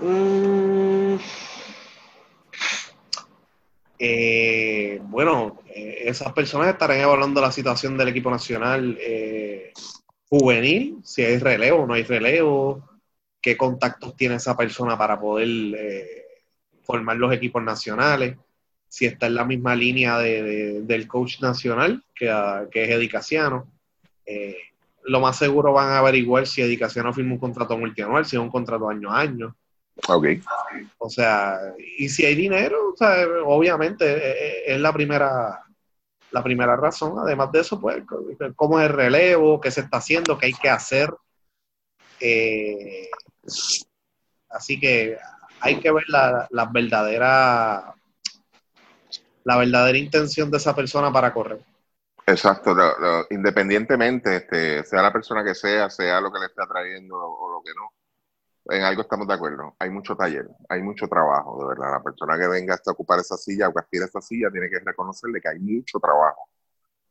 [0.01, 1.17] Mm.
[3.99, 9.73] Eh, bueno, eh, esas personas estarán evaluando la situación del equipo nacional eh,
[10.29, 12.85] juvenil, si hay relevo no hay relevo,
[13.41, 15.47] qué contactos tiene esa persona para poder
[16.83, 18.37] formar los equipos nacionales,
[18.95, 22.91] si está en la misma línea de, de- del coach nacional que, a- que es
[22.91, 23.67] Edicaciano.
[24.25, 24.57] Eh,
[25.03, 28.41] lo más seguro van a averiguar si Edicación no firma un contrato multianual, si es
[28.43, 29.57] un contrato año a año.
[30.09, 30.27] Ok.
[30.99, 31.59] O sea,
[31.99, 35.61] y si hay dinero, o sea, obviamente eh, eh, es la primera
[36.31, 37.19] la primera razón.
[37.19, 38.01] Además de eso, pues,
[38.55, 41.11] cómo es el relevo, qué se está haciendo, qué hay que hacer.
[42.21, 43.09] Eh,
[44.51, 45.17] así que
[45.61, 47.93] hay que ver la, la verdadera
[49.45, 51.61] la verdadera intención de esa persona para correr.
[52.27, 52.75] Exacto,
[53.31, 57.63] independientemente, este, sea la persona que sea, sea lo que le está trayendo o, lo
[57.63, 59.77] que no, en algo estamos de acuerdo.
[59.79, 61.93] Hay mucho taller, hay mucho trabajo, de verdad.
[61.93, 64.71] La persona que venga hasta ocupar esa silla o que aspire a esa silla tiene
[64.71, 66.49] que reconocerle que hay mucho trabajo.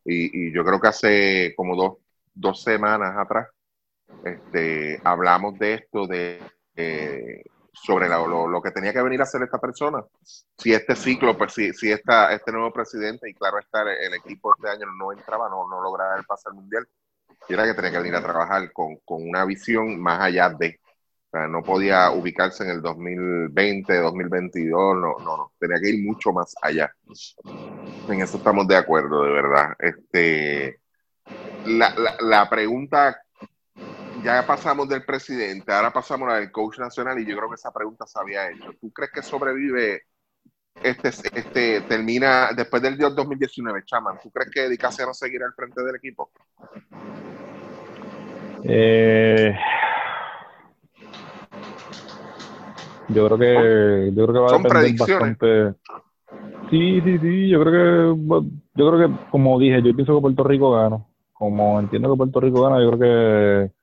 [0.04, 1.98] Y, y yo creo que hace como dos,
[2.34, 3.48] dos semanas atrás
[4.24, 6.42] este, hablamos de esto, de
[6.76, 10.04] eh, sobre la- lo, lo que tenía que venir a hacer esta persona.
[10.58, 14.54] Si este ciclo, pues si, si esta, este nuevo presidente, y claro está, el, equipo
[14.56, 16.88] este año no entraba, no, no lograba el pase al mundial,
[17.50, 20.80] y era que tenía que venir a trabajar con, con una visión más allá de.
[21.50, 26.54] No podía ubicarse en el 2020, 2022, no, no, no, tenía que ir mucho más
[26.62, 26.94] allá.
[28.08, 29.76] En eso estamos de acuerdo, de verdad.
[29.80, 30.80] Este,
[31.66, 33.23] la, la, la pregunta
[34.24, 37.56] ya pasamos del presidente, ahora pasamos a la del coach nacional y yo creo que
[37.56, 38.72] esa pregunta se había hecho.
[38.80, 40.04] ¿Tú crees que sobrevive
[40.82, 44.20] este, este termina después del 2019, Chaman?
[44.24, 46.32] ¿Tú crees que Dicasio no seguirá al frente del equipo?
[48.64, 49.54] Eh,
[53.10, 55.74] yo creo que yo creo que va a Son depender bastante.
[56.70, 57.50] Sí, sí, sí.
[57.50, 58.22] Yo creo que
[58.76, 61.06] yo creo que como dije, yo pienso que Puerto Rico gana.
[61.34, 63.83] Como entiendo que Puerto Rico gana, yo creo que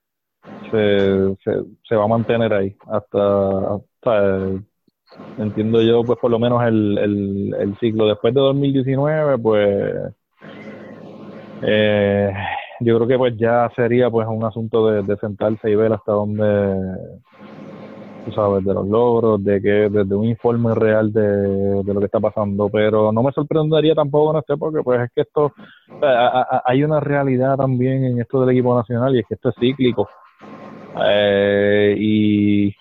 [0.71, 1.37] se,
[1.89, 3.81] se, va a mantener ahí hasta,
[5.37, 8.07] entiendo yo pues por lo menos el, el, el ciclo.
[8.07, 9.95] Después de 2019 pues
[11.63, 12.33] eh,
[12.81, 16.77] yo creo que pues ya sería pues un asunto de, sentarse y ver hasta dónde
[18.25, 21.23] tú sabes de los logros de que desde un informe real de,
[21.83, 22.69] de lo que está pasando.
[22.69, 25.53] Pero no me sorprendería tampoco no sé porque pues es que esto
[26.03, 29.55] a- hay una realidad también en esto del equipo nacional y es que esto es
[29.59, 30.09] cíclico
[30.96, 32.74] eh, y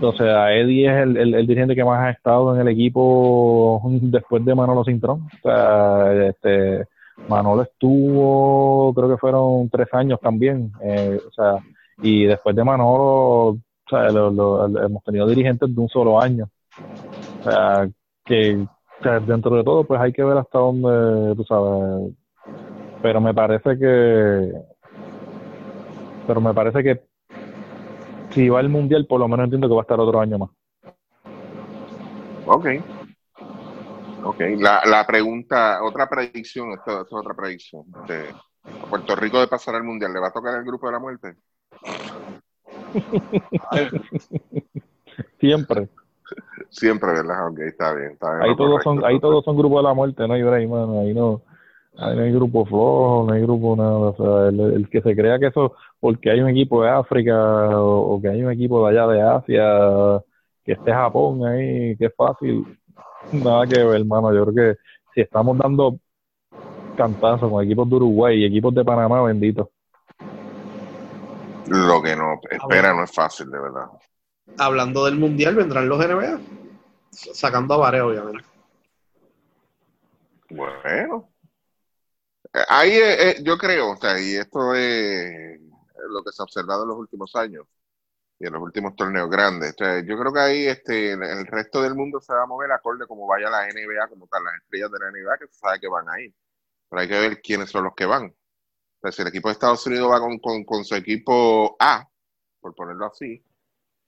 [0.00, 4.44] o sea, Eddie es el, el, dirigente que más ha estado en el equipo después
[4.44, 5.22] de Manolo Cintrón.
[5.22, 6.86] O sea, este,
[7.26, 10.72] Manolo estuvo, creo que fueron tres años también.
[10.82, 11.58] eh, o sea,
[12.00, 16.48] y después de Manolo, o sea, lo- lo- hemos tenido dirigentes de un solo año.
[17.40, 17.88] O sea,
[18.24, 18.66] que
[19.26, 22.12] dentro de todo, pues hay que ver hasta dónde, tú sabes.
[23.02, 24.52] Pero me parece que.
[26.26, 27.07] Pero me parece que
[28.30, 30.50] si va al mundial, por lo menos entiendo que va a estar otro año más.
[32.46, 32.66] Ok.
[34.24, 34.40] Ok.
[34.58, 37.84] La, la pregunta, otra predicción, esto, esto es otra predicción.
[38.08, 40.98] ¿a Puerto Rico de pasar al mundial, ¿le va a tocar el grupo de la
[40.98, 41.36] muerte?
[45.40, 45.88] Siempre.
[46.70, 47.48] Siempre, ¿verdad?
[47.48, 48.12] Ok, está bien.
[48.12, 50.34] Está bien Ahí todos son, ahí todos son grupos de la muerte, no
[50.66, 51.00] mano.
[51.00, 51.40] Ahí no,
[51.98, 53.90] ahí no hay grupo flojo, no hay grupo nada.
[53.90, 57.34] O sea, el, el que se crea que eso, porque hay un equipo de África
[57.78, 60.22] o, o que hay un equipo de allá de Asia,
[60.64, 62.64] que esté Japón ahí, que es fácil,
[63.32, 64.32] nada que ver, hermano.
[64.32, 64.80] Yo creo que
[65.14, 65.98] si estamos dando
[66.96, 69.70] cantazos con equipos de Uruguay y equipos de Panamá, bendito.
[71.68, 73.86] Lo que no espera no es fácil, de verdad.
[74.56, 76.40] Hablando del mundial, vendrán los NBA.
[77.10, 78.44] Sacando a Vare, obviamente.
[80.50, 81.28] Bueno.
[82.68, 85.60] Ahí eh, yo creo, o sea, y esto es
[86.08, 87.66] lo que se ha observado en los últimos años
[88.38, 89.72] y en los últimos torneos grandes.
[89.72, 92.70] O sea, yo creo que ahí este, el, resto del mundo se va a mover
[92.72, 95.80] acorde como vaya la NBA, como tal, las estrellas de la NBA, que se sabe
[95.80, 96.34] que van a ir.
[96.88, 98.26] Pero hay que ver quiénes son los que van.
[98.26, 102.08] O sea, si el equipo de Estados Unidos va con, con, su equipo A,
[102.60, 103.44] por ponerlo así,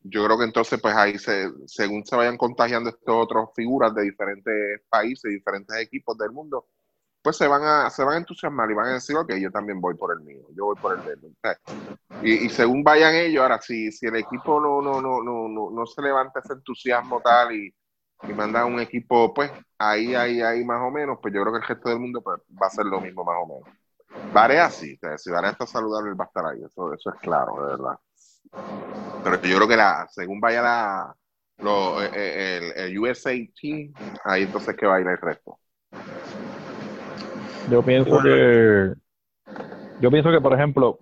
[0.02, 4.02] yo creo que entonces, pues ahí, se, según se vayan contagiando estas otras figuras de
[4.02, 6.68] diferentes países, diferentes equipos del mundo,
[7.22, 9.80] pues se van a se van a entusiasmar y van a decir, ok, yo también
[9.80, 11.00] voy por el mío, yo voy por el.
[11.00, 11.56] O sea,
[12.22, 15.70] y, y según vayan ellos, ahora, si, si el equipo no, no, no, no, no,
[15.70, 17.74] no se levanta ese entusiasmo tal y,
[18.22, 21.60] y manda un equipo, pues ahí, ahí, ahí más o menos, pues yo creo que
[21.60, 23.68] el resto del mundo pues, va a ser lo mismo más o menos.
[24.32, 27.10] Varea sí, o sea, si Varea está saludable, él va a estar ahí, eso, eso
[27.10, 27.98] es claro, de verdad.
[29.22, 31.16] Pero yo creo que la, según vaya la,
[31.58, 33.92] lo, eh, eh, el, el USA Team,
[34.24, 35.58] ahí entonces que va a ir el resto.
[37.70, 38.92] Yo pienso que
[40.00, 40.98] yo pienso que por ejemplo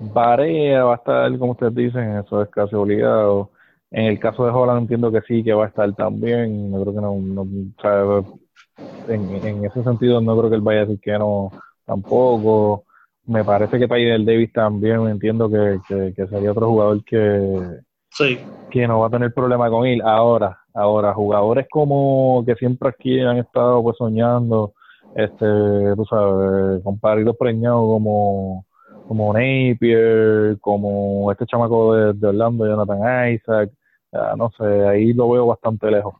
[0.00, 3.50] Barea va a estar como ustedes dicen eso es casi obligado
[3.90, 6.94] en el caso de Holland entiendo que sí que va a estar también no creo
[6.94, 10.84] que no, no o sea, en, en ese sentido no creo que él vaya a
[10.86, 11.50] decir que no
[11.84, 12.84] tampoco
[13.26, 18.40] me parece que Tyler Davis también entiendo que, que, que sería otro jugador que, Sí.
[18.70, 20.02] que no va a tener problema con él.
[20.02, 24.74] Ahora, ahora, jugadores como que siempre aquí han estado pues soñando,
[25.14, 28.66] este, tú sabes, con paridos preñados como,
[29.06, 33.70] como Napier, como este chamaco de, de Orlando, Jonathan Isaac,
[34.12, 36.14] ah, no sé, ahí lo veo bastante lejos.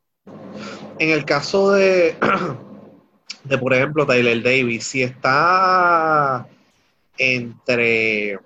[0.99, 2.15] En el caso de,
[3.45, 6.47] de por ejemplo, Tyler Davis, si está
[7.17, 8.39] entre,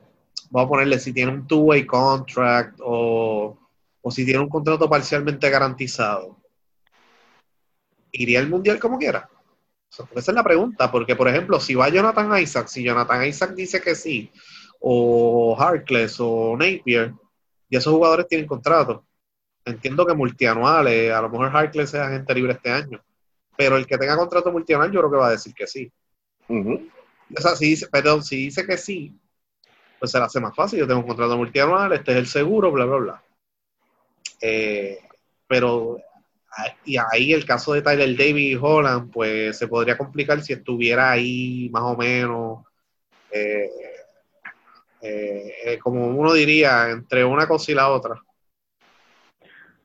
[0.50, 3.56] vamos a ponerle, si tiene un two-way contract o,
[4.00, 6.36] o si tiene un contrato parcialmente garantizado,
[8.12, 9.28] ¿iría al mundial como quiera?
[9.90, 13.80] Esa es la pregunta, porque por ejemplo, si va Jonathan Isaac, si Jonathan Isaac dice
[13.80, 14.30] que sí,
[14.80, 17.14] o Harkless o Napier,
[17.68, 19.04] y esos jugadores tienen contrato.
[19.64, 23.02] Entiendo que multianuales, a lo mejor Harkless es agente libre este año,
[23.56, 25.90] pero el que tenga contrato multianual yo creo que va a decir que sí.
[26.48, 29.18] O sea, si dice, perdón, si dice que sí,
[29.98, 30.78] pues se le hace más fácil.
[30.78, 33.22] Yo tengo un contrato multianual, este es el seguro, bla, bla, bla.
[34.40, 34.98] Eh,
[35.46, 35.98] pero,
[36.84, 41.10] y ahí el caso de Tyler Davis y Holland, pues se podría complicar si estuviera
[41.10, 42.64] ahí más o menos,
[43.30, 43.70] eh,
[45.02, 48.14] eh, eh, como uno diría, entre una cosa y la otra.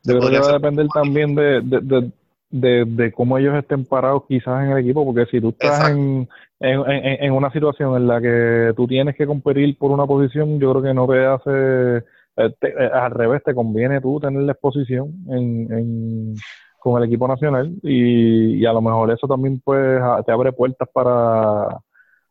[0.04, 2.12] Yo creo que va a depender también de, de,
[2.50, 6.28] de, de, cómo ellos estén parados quizás en el equipo, porque si tú estás en,
[6.60, 10.60] en, en, en una situación en la que tú tienes que competir por una posición,
[10.60, 14.54] yo creo que no te hace, te- eh, al revés, te conviene tú tener la
[14.54, 16.36] exposición en,
[16.80, 20.52] con el equipo nacional y, y a lo mejor eso también pues a- te abre
[20.52, 21.78] puertas para,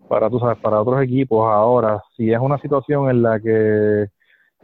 [0.08, 1.46] para, tú sabes, para otros equipos.
[1.48, 4.08] Ahora, si es una situación en la que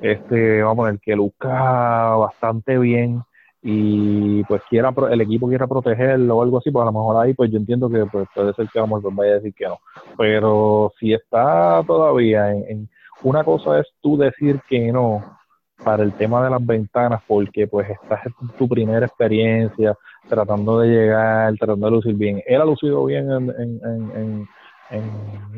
[0.00, 3.22] este, vamos a poner, que luzca bastante bien
[3.62, 7.34] y pues quiera el equipo quiera protegerlo o algo así, pues a lo mejor ahí
[7.34, 9.78] pues yo entiendo que pues, puede ser que vamos, pues vaya a decir que no.
[10.18, 12.88] Pero si está todavía en-
[13.22, 15.36] una cosa es tú decir que no
[15.84, 19.94] para el tema de las ventanas porque pues estás en tu primera experiencia
[20.28, 22.42] tratando de llegar, tratando de lucir bien.
[22.46, 24.48] Él ha lucido bien en, en,
[24.90, 25.10] en,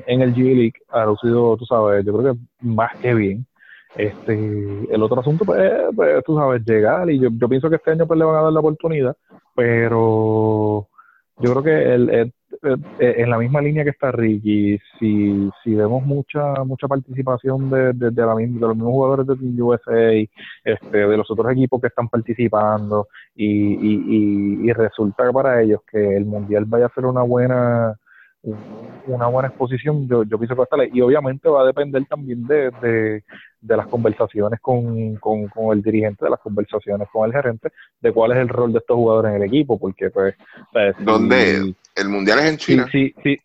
[0.07, 3.47] en, el G League, ha lucido, tú sabes, yo creo que más que bien.
[3.97, 7.91] Este, el otro asunto, pues, pues, tú sabes, llegar y yo, yo pienso que este
[7.93, 9.17] año pues le van a dar la oportunidad,
[9.55, 10.87] pero
[11.39, 12.33] yo creo que el- el-
[12.99, 18.23] en la misma línea que está Ricky, si, si vemos mucha mucha participación de, de,
[18.23, 20.13] los mismos jugadores de Team USA,
[20.65, 25.81] este, de los otros equipos que están participando y, y, y, y resulta para ellos
[25.91, 27.97] que el mundial vaya a ser una buena
[29.07, 30.97] una buena exposición, yo, yo pienso que va a estar.
[30.97, 33.23] Y obviamente va a depender también de,
[33.61, 38.13] de las conversaciones con, con, con el dirigente, de las conversaciones con el gerente, de
[38.13, 40.35] cuál es el rol de estos jugadores en el equipo, porque pues...
[40.35, 41.75] o sea, si- ¿Dónde?
[41.97, 42.89] El mundial es en Sí, China.
[42.93, 43.37] sí, sí.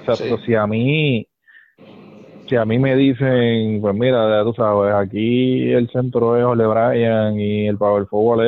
[0.00, 0.44] Exacto, Sí.
[0.46, 1.26] si a mí
[2.48, 6.66] si a mí me dicen, pues mira, ya tú sabes, aquí el centro es Ole
[6.66, 8.46] Bryan y el power forward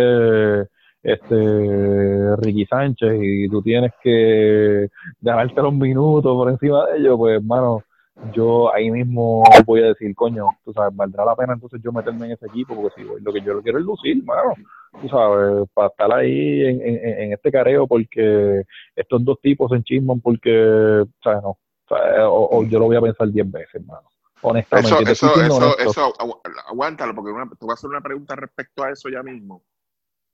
[0.62, 0.68] es
[1.02, 4.88] este Ricky Sánchez y tú tienes que
[5.20, 7.82] ganarte los minutos por encima de ellos, pues hermano,
[8.22, 12.26] yo ahí mismo voy a decir, coño, tú sabes, valdrá la pena entonces yo meterme
[12.26, 14.54] en ese equipo, porque si voy, lo que yo lo quiero es lucir, mano,
[15.00, 18.62] tú sabes, para estar ahí en, en, en este careo, porque
[18.94, 21.42] estos dos tipos se enchisman porque, ¿sabes?
[21.42, 24.08] No, o, sea, o- o yo lo voy a pensar diez veces, hermano.
[24.42, 28.36] Honestamente, Eso, eso, eso, eso, agu- aguántalo, porque una- te voy a hacer una pregunta
[28.36, 29.62] respecto a eso ya mismo.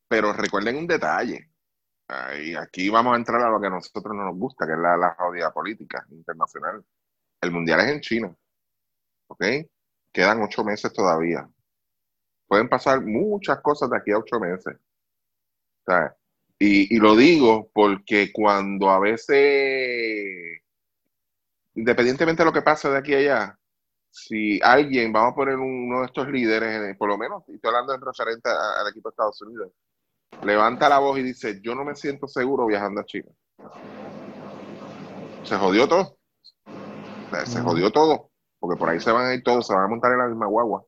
[0.09, 1.49] Pero recuerden un detalle.
[2.09, 4.79] Ay, aquí vamos a entrar a lo que a nosotros no nos gusta, que es
[4.79, 6.85] la, la jodida política internacional.
[7.47, 8.37] El mundial es en China.
[9.29, 9.45] ¿Ok?
[10.13, 11.49] Quedan ocho meses todavía.
[12.47, 14.77] Pueden pasar muchas cosas de aquí a ocho meses.
[16.59, 20.63] Y, lo digo porque cuando a veces,
[21.75, 23.59] independientemente de lo que pase de aquí a allá,
[24.11, 27.69] si alguien, vamos a poner uno de estos líderes, eh, por lo menos, y estoy
[27.69, 29.73] hablando en referente al equipo de Estados Unidos,
[30.43, 33.31] levanta la voz y dice, yo no me siento seguro viajando a China.
[35.45, 36.17] Se jodió todo.
[37.45, 38.31] Se jodió todo.
[38.59, 40.47] Porque por ahí se van a ir todos, se van a montar en la misma
[40.47, 40.85] guagua.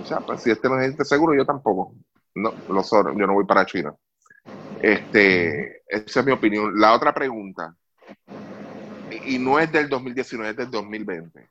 [0.00, 1.94] O sea, pues si este no se siente seguro, yo tampoco.
[2.34, 3.94] No, lo so- yo no voy para China.
[4.80, 6.78] Este, esa es mi opinión.
[6.78, 7.74] La otra pregunta,
[9.26, 11.48] y, no es del 2019, es del 2020.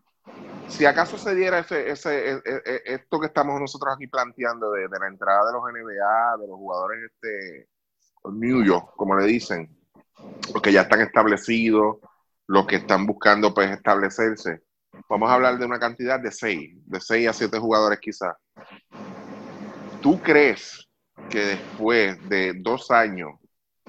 [0.68, 4.72] Si acaso se diera ese, ese, e- e- e- esto que estamos nosotros aquí planteando
[4.72, 7.68] de, de la entrada de los NBA, de los jugadores este,
[8.32, 9.70] New York, como le dicen,
[10.54, 11.98] los que ya están establecidos,
[12.48, 14.62] los que están buscando pues establecerse.
[15.10, 18.36] Vamos a hablar de una cantidad de seis, de seis a siete jugadores quizás.
[20.02, 20.88] ¿Tú crees
[21.30, 23.32] que después de dos años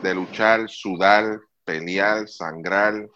[0.03, 3.07] de luchar, sudar, pelear, sangrar,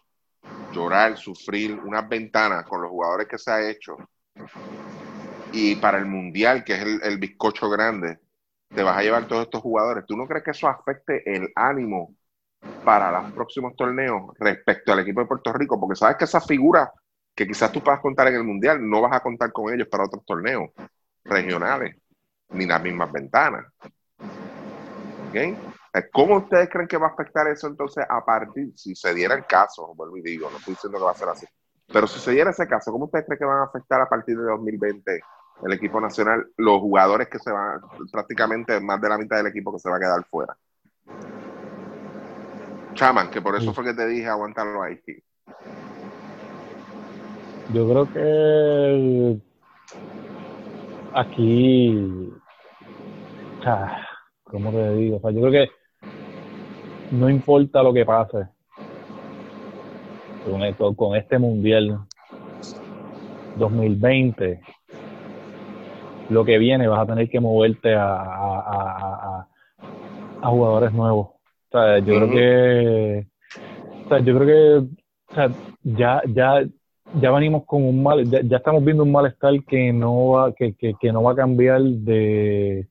[0.72, 3.97] llorar, sufrir unas ventanas con los jugadores que se ha hecho
[5.53, 8.18] y para el mundial, que es el, el bizcocho grande,
[8.68, 10.05] te vas a llevar todos estos jugadores.
[10.07, 12.14] ¿Tú no crees que eso afecte el ánimo
[12.85, 15.79] para los próximos torneos respecto al equipo de Puerto Rico?
[15.79, 16.89] Porque sabes que esas figuras
[17.35, 20.05] que quizás tú puedas contar en el mundial, no vas a contar con ellos para
[20.05, 20.71] otros torneos
[21.25, 21.97] regionales,
[22.51, 23.65] ni las mismas ventanas.
[25.29, 25.57] ¿Ok?
[26.13, 29.47] ¿Cómo ustedes creen que va a afectar eso entonces a partir, si se diera el
[29.47, 31.47] caso, vuelvo y digo, no estoy diciendo que va a ser así,
[31.93, 34.37] pero si se diera ese caso, ¿cómo ustedes creen que van a afectar a partir
[34.37, 35.21] de 2020
[35.63, 37.81] el equipo nacional, los jugadores que se van,
[38.13, 40.57] prácticamente más de la mitad del equipo que se va a quedar fuera?
[42.95, 45.01] Chaman, que por eso fue que te dije aguantarlo ahí.
[47.72, 49.38] Yo creo que
[51.14, 52.30] aquí,
[54.45, 55.16] ¿cómo te digo?
[55.16, 55.70] O sea, yo creo que
[57.12, 58.49] no importa lo que pase
[60.45, 62.01] con, esto, con este mundial
[63.57, 64.61] 2020,
[66.30, 69.47] lo que viene vas a tener que moverte a, a,
[70.43, 71.39] a, jugadores nuevos.
[71.73, 73.27] O sea, yo creo que,
[74.05, 74.89] o sea, yo creo que,
[75.31, 75.51] o sea,
[75.85, 76.64] ya, ya,
[77.21, 80.75] ya venimos con un mal, ya, ya estamos viendo un malestar que no va, que,
[80.75, 82.89] que, que no va a cambiar de,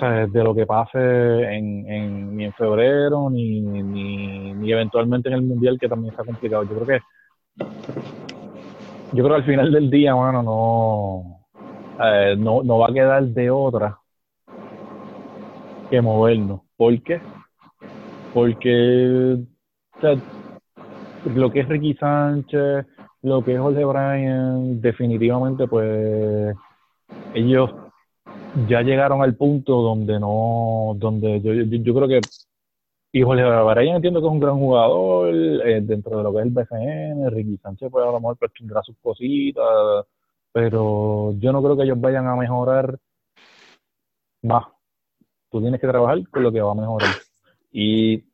[0.00, 5.42] de lo que pase en, en, ni en febrero ni, ni, ni, eventualmente en el
[5.42, 6.64] mundial que también está complicado.
[6.64, 7.00] Yo creo que
[9.12, 11.40] yo creo que al final del día, bueno, no,
[12.02, 13.98] eh, no, no va a quedar de otra
[15.90, 16.62] que movernos.
[16.74, 17.20] ¿Por qué?
[18.34, 19.38] Porque
[21.34, 22.86] lo que es Ricky Sánchez,
[23.22, 26.56] lo que es Jorge Bryan, definitivamente pues
[27.34, 27.70] ellos
[28.68, 32.20] ya llegaron al punto donde no, donde yo, yo, creo que
[33.12, 36.44] y Jorge Bryan entiendo que es un gran jugador eh, dentro de lo que es
[36.46, 40.06] el BCN, Ricky Sánchez pues a lo mejor pues, tendrá sus cositas,
[40.52, 42.98] pero yo no creo que ellos vayan a mejorar
[44.42, 44.66] más.
[45.50, 47.10] Tú tienes que trabajar con lo que va a mejorar.
[47.72, 48.24] Y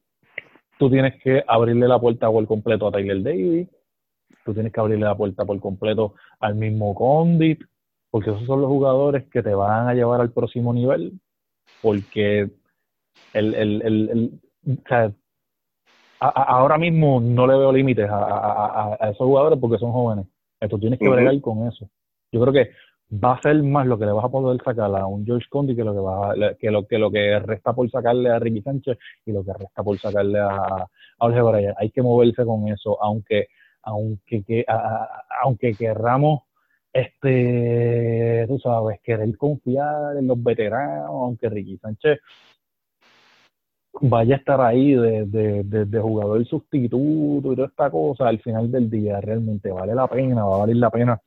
[0.78, 3.68] tú tienes que abrirle la puerta por completo a Tyler Davis,
[4.44, 7.62] tú tienes que abrirle la puerta por completo al mismo Condit,
[8.10, 11.12] porque esos son los jugadores que te van a llevar al próximo nivel,
[11.82, 12.50] porque
[13.32, 15.12] el, el, el, o sea,
[16.20, 20.26] ahora mismo no le veo límites a, esos jugadores porque son jóvenes.
[20.68, 21.88] Tú tienes que bregar con eso.
[22.32, 22.70] Yo creo que
[23.10, 25.74] va a ser más lo que le vas a poder sacar a un George Condi
[25.74, 28.98] que lo que va que lo que lo que resta por sacarle a Ricky Sánchez
[29.24, 30.88] y lo que resta por sacarle a, a
[31.18, 31.72] Jorge.
[31.78, 33.48] Hay que moverse con eso, aunque
[33.82, 34.64] aunque que,
[35.42, 36.42] aunque querramos
[36.92, 42.18] este, tú sabes, querer confiar en los veteranos, aunque Ricky Sánchez
[44.00, 48.70] vaya a estar ahí de, de, de, jugador sustituto y toda esta cosa, al final
[48.70, 51.20] del día realmente vale la pena, va a valer la pena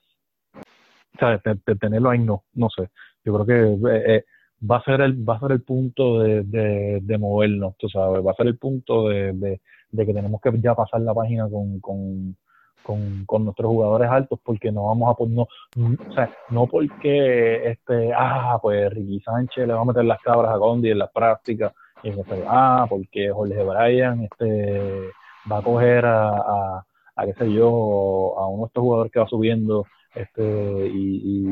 [1.22, 1.42] ¿sabes?
[1.44, 2.90] De, tenerlo ahí, no, no sé.
[3.24, 4.24] Yo creo que eh, eh,
[4.70, 8.32] va a ser el va a ser el punto de, de, movernos, tú sabes, va
[8.32, 12.36] a ser el punto de, de, que tenemos que ya pasar la página con, con,
[12.84, 18.12] con, con nuestros jugadores altos porque no vamos a no, o sea, no porque este
[18.16, 21.74] ah pues Ricky Sánchez le va a meter las cabras a Condi en las prácticas
[22.04, 25.12] y este, ah porque Jorge Bryan este
[25.52, 29.20] va a coger a, a, a qué sé yo a uno de estos jugadores que
[29.20, 31.46] va subiendo este y,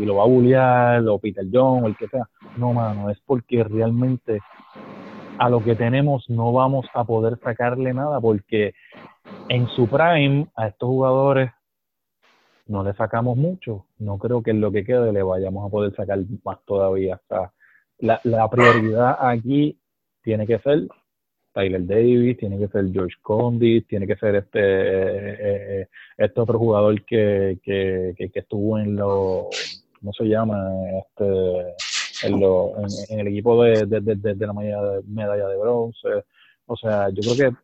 [0.00, 3.18] y, lo va a bullear o Peter John o el que sea no mano es
[3.24, 4.40] porque realmente
[5.38, 8.74] a lo que tenemos no vamos a poder sacarle nada porque
[9.48, 11.50] en su prime a estos jugadores
[12.66, 13.86] no le sacamos mucho.
[13.98, 17.20] No creo que en lo que quede le vayamos a poder sacar más todavía.
[17.98, 19.78] la, la prioridad aquí
[20.22, 20.88] tiene que ser
[21.52, 25.36] Tyler Davis, tiene que ser George Condit, tiene que ser este eh,
[25.82, 29.48] eh, este otro jugador que, que, que, estuvo en lo
[30.00, 30.58] ¿cómo se llama?
[30.98, 32.72] este en, lo,
[33.08, 36.08] en, el equipo de, de, de, de la medalla de, medalla de bronce.
[36.66, 37.56] O sea, yo creo que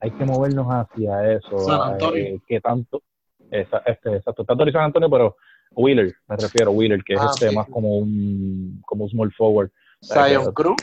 [0.00, 1.58] hay que movernos hacia eso.
[1.60, 3.02] San eh, que tanto,
[3.50, 5.36] este, exacto, tanto San Antonio, pero
[5.70, 7.54] Wheeler, me refiero, Wheeler, que es Ah, este sí.
[7.54, 9.70] más como un, como un small forward.
[10.02, 10.76] Zion Eh, Cruz.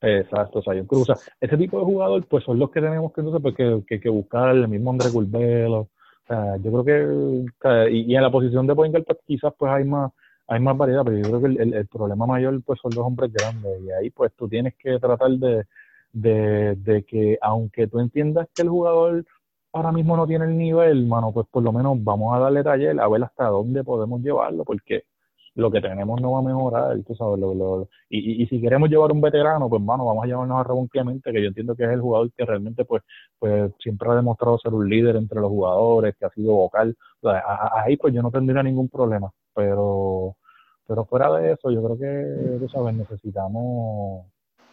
[0.00, 1.08] Exacto, Zion Cruz.
[1.08, 4.08] O sea, ese tipo de jugador, pues son los que tenemos que entonces pues, que,
[4.08, 5.80] buscar, el mismo André Curbelo.
[5.80, 5.88] O
[6.26, 9.72] sea, yo creo que, o sea, y, en la posición de point pues, quizás pues
[9.72, 10.12] hay más
[10.46, 13.80] hay más variedad, pero yo creo que el problema mayor pues son los hombres grandes
[13.82, 15.64] y ahí pues tú tienes que tratar de,
[16.12, 19.24] de, de que aunque tú entiendas que el jugador
[19.72, 23.00] ahora mismo no tiene el nivel, mano, pues por lo menos vamos a darle taller
[23.00, 25.04] a ver hasta dónde podemos llevarlo, porque
[25.60, 28.88] lo que tenemos no va a mejorar, tú sabes, lo, lo, y, y, si queremos
[28.88, 31.84] llevar un veterano, pues mano, vamos a llevarnos a Ramón Clemente, que yo entiendo que
[31.84, 33.02] es el jugador que realmente pues,
[33.38, 36.96] pues siempre ha demostrado ser un líder entre los jugadores, que ha sido vocal,
[37.84, 40.36] ahí pues yo no tendría ningún problema, pero
[40.86, 44.26] pero fuera de eso, yo creo que, tú sabes, necesitamos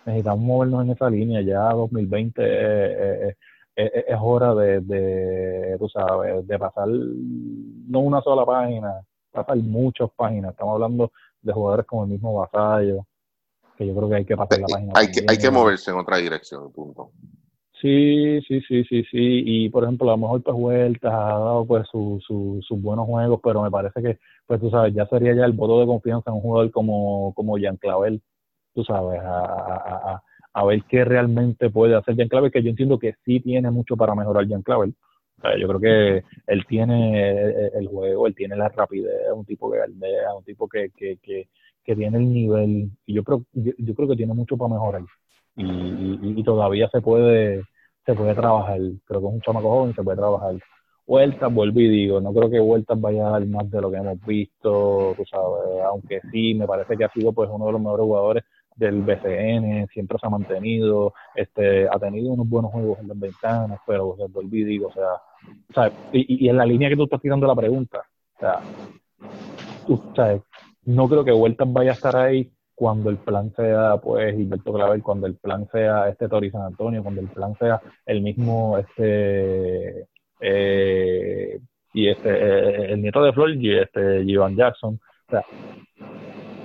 [0.05, 3.35] necesitamos movernos en esa línea, ya 2020 es,
[3.75, 9.01] es, es hora de, de, tú sabes, de pasar no una sola página,
[9.37, 10.51] pasar muchas páginas.
[10.51, 11.11] Estamos hablando
[11.41, 13.05] de jugadores como el mismo Vasallo,
[13.77, 14.93] que yo creo que hay que pasar la página.
[14.95, 17.11] Hay que, hay que moverse en otra dirección, punto.
[17.81, 19.43] Sí, sí, sí, sí, sí.
[19.45, 23.05] Y por ejemplo, a lo mejor pues Vueltas ha dado pues sus su, sus buenos
[23.05, 24.17] juegos, pero me parece que,
[24.47, 27.57] pues tú sabes, ya sería ya el voto de confianza en un jugador como, como
[27.59, 28.21] Jean Clavel,
[28.73, 30.23] tú sabes, a, a,
[30.53, 33.95] a, ver qué realmente puede hacer Jean Clavel, que yo entiendo que sí tiene mucho
[33.95, 34.95] para mejorar Jean Clavel
[35.59, 40.33] yo creo que él tiene el juego, él tiene la rapidez, un tipo que aldea,
[40.35, 41.47] un tipo que, que, que,
[41.83, 45.03] que tiene el nivel, y yo creo, yo, creo que tiene mucho para mejorar.
[45.55, 47.63] Y, y, y, todavía se puede,
[48.05, 48.79] se puede trabajar.
[49.05, 50.55] Creo que es un chamaco joven, se puede trabajar.
[51.07, 53.97] Vueltas, vuelvo y digo, no creo que Vueltas vaya a dar más de lo que
[53.97, 57.81] hemos visto, tú sabes, aunque sí, me parece que ha sido pues uno de los
[57.81, 58.43] mejores jugadores
[58.77, 63.79] del BCN, siempre se ha mantenido, este, ha tenido unos buenos juegos en las ventanas,
[63.85, 65.13] pero o sea, volví digo, o sea,
[65.69, 68.03] o sea y, y, en la línea que tú estás tirando la pregunta,
[68.35, 68.61] o sea,
[70.85, 75.01] no creo que Vueltas vaya a estar ahí cuando el plan sea, pues, Gilberto Clavel,
[75.01, 80.05] cuando el plan sea este Tori San Antonio, cuando el plan sea el mismo, este,
[80.39, 81.59] eh,
[81.93, 84.23] y este, eh, el nieto de Flor, y este,
[84.55, 85.43] Jackson, o sea,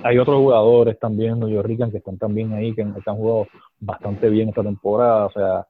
[0.03, 3.47] hay otros jugadores también, York que están también ahí, que, han jugado
[3.79, 5.25] bastante bien esta temporada.
[5.25, 5.65] O sea,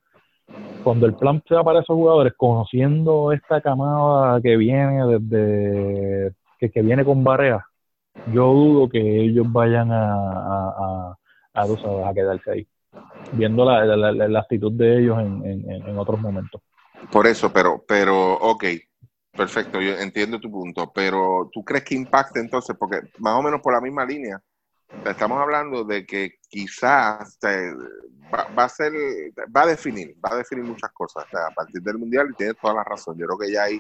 [0.84, 6.82] cuando el plan sea para esos jugadores, conociendo esta camada que viene desde que, que
[6.82, 7.64] viene con Barea,
[8.34, 11.18] yo dudo que ellos vayan a, a,
[11.54, 12.68] a, a, quedarse ahí,
[13.34, 16.62] viendo la, la, la, actitud de ellos en, en, en otros momentos.
[17.12, 18.64] Por eso, pero, pero, ok,
[19.36, 22.76] Perfecto, yo entiendo tu punto, pero ¿tú crees que impacte entonces?
[22.78, 24.40] Porque más o menos por la misma línea,
[25.06, 28.94] estamos hablando de que quizás va, a ser,
[29.56, 32.76] va a definir, va a definir muchas cosas a partir del Mundial y tienes toda
[32.76, 33.18] la razón.
[33.18, 33.80] Yo creo que ya ahí,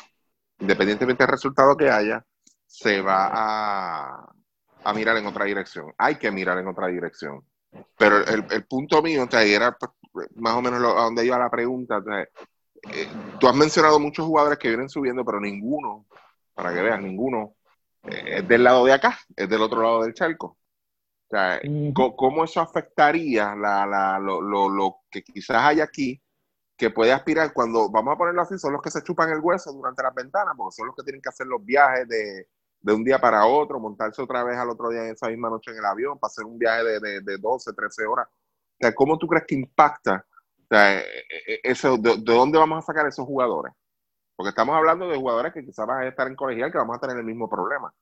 [0.60, 2.26] independientemente del resultado que haya,
[2.66, 5.93] se va a, mirar en otra dirección.
[5.99, 7.45] Hay que mirar en otra dirección.
[7.95, 9.78] Pero el, punto mío, o sea, era
[10.12, 12.01] pues, más o menos a donde iba la pregunta,
[12.92, 13.08] eh,
[13.40, 16.06] tú has mencionado muchos jugadores que vienen subiendo, pero ninguno,
[16.54, 17.56] para que vean, ninguno
[18.04, 20.58] eh, es del lado de acá, es del otro lado del charco.
[21.28, 21.60] O sea,
[21.94, 26.22] ¿cómo eso afectaría la, la, lo, lo, lo, que quizás hay aquí
[26.78, 29.72] que puede aspirar cuando, vamos a ponerlo así, son los que se chupan el hueso
[29.72, 32.50] durante las ventanas, porque son los que tienen que hacer los viajes de,
[32.82, 35.72] de un día para otro, montarse otra vez al otro día en esa misma noche
[35.72, 38.28] en el avión, para hacer un viaje de, de, de 12, 13 horas.
[38.28, 40.26] O sea, ¿cómo tú crees que impacta
[40.76, 41.04] sea, eh,
[41.48, 43.74] eh, eso, de, dónde vamos a sacar esos jugadores?
[44.36, 47.00] Porque estamos hablando de jugadores que quizás van a estar en colegial que vamos a
[47.00, 47.94] tener el mismo problema.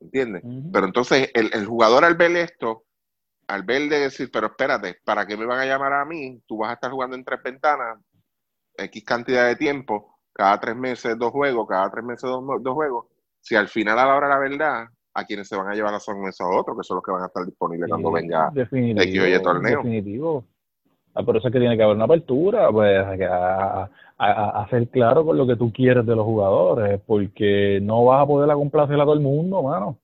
[0.00, 0.42] ¿Entiendes?
[0.72, 2.84] Pero entonces el, el, jugador al ver esto,
[3.46, 6.42] al ver de decir, pero espérate, ¿para qué me van a llamar a mí?
[6.46, 7.98] Tú vas a estar jugando en tres ventanas,
[8.76, 13.06] X cantidad de tiempo, cada tres meses dos juegos, cada tres meses dos, dos juegos.
[13.40, 16.00] Si al final a la hora de la verdad, a quienes se van a llevar
[16.00, 19.78] son esos otros, que son los que van a estar disponibles cuando venga el torneo.
[19.78, 20.44] Definitivo.
[21.14, 25.24] Ah, por eso es que tiene que haber una apertura, pues a, a, hacer claro
[25.24, 29.04] con lo que tú quieres de los jugadores, porque no vas a poder complacer a
[29.04, 29.98] todo el mundo, mano.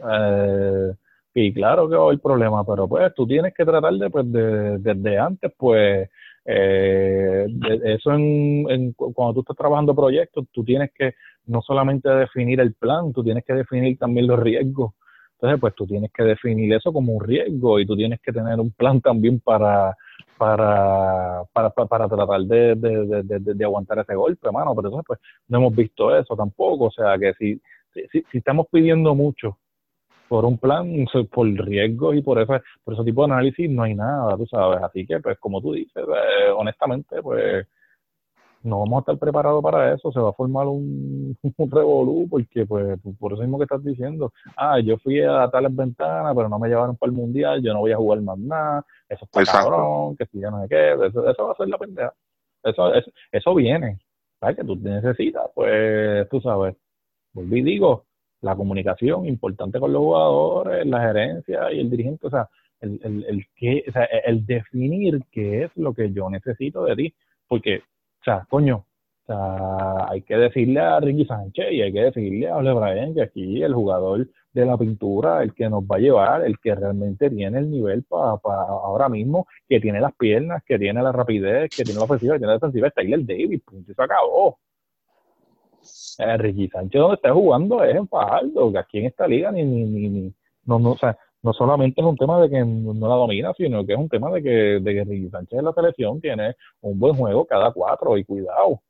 [0.00, 0.94] Eh,
[1.34, 4.30] y claro que va a haber problemas, pero pues tú tienes que tratar de, pues,
[4.30, 6.08] de, desde antes, pues,
[6.44, 7.46] eh,
[7.84, 11.14] eso en, en, cuando tú estás trabajando proyectos, tú tienes que
[11.46, 14.92] no solamente definir el plan, tú tienes que definir también los riesgos.
[15.34, 18.60] Entonces, pues tú tienes que definir eso como un riesgo y tú tienes que tener
[18.60, 19.96] un plan también para
[20.38, 24.74] para, para, para, tratar de, de, de, de, aguantar ese golpe, mano.
[24.74, 26.86] Pero entonces, pues, no hemos visto eso tampoco.
[26.86, 27.60] O sea, que si,
[27.92, 29.58] si, si estamos pidiendo mucho
[30.28, 33.94] por un plan, por riesgos y por eso, por ese tipo de análisis, no hay
[33.94, 34.82] nada, tú sabes.
[34.82, 37.66] Así que, pues, como tú dices, eh, honestamente, pues,
[38.64, 42.66] no vamos a estar preparados para eso, se va a formar un, un revolú, porque
[42.66, 46.58] pues por eso mismo que estás diciendo, ah, yo fui a tales ventanas, pero no
[46.58, 50.16] me llevaron para el mundial, yo no voy a jugar más nada, eso está cabrón,
[50.16, 52.12] que si ya no sé qué, eso, eso va a ser la pendeja.
[52.62, 53.98] Eso, eso, eso viene,
[54.40, 54.56] ¿sabes?
[54.56, 56.74] Que tú necesitas, pues tú sabes,
[57.34, 58.06] volví digo,
[58.40, 62.48] la comunicación importante con los jugadores, la gerencia y el dirigente, o sea,
[62.80, 66.96] el, el, el, que, o sea, el definir qué es lo que yo necesito de
[66.96, 67.14] ti,
[67.46, 67.82] porque
[68.24, 68.86] o sea, coño,
[69.24, 73.14] O sea, hay que decirle a Ricky Sánchez y hay que decirle a Ole Bryan
[73.14, 76.74] que aquí el jugador de la pintura, el que nos va a llevar, el que
[76.74, 81.70] realmente tiene el nivel para ahora mismo, que tiene las piernas, que tiene la rapidez,
[81.76, 84.58] que tiene la ofensiva, que tiene la defensiva, está el David, punto, y se acabó.
[86.18, 89.64] Eh, Ricky Sánchez donde está jugando es en Fajardo, que aquí en esta liga ni,
[89.64, 93.06] ni, ni, ni no, no, o sea, no solamente es un tema de que no
[93.06, 95.72] la domina, sino que es un tema de que, de que Ricky Sánchez en la
[95.74, 98.80] selección tiene un buen juego cada cuatro y cuidado.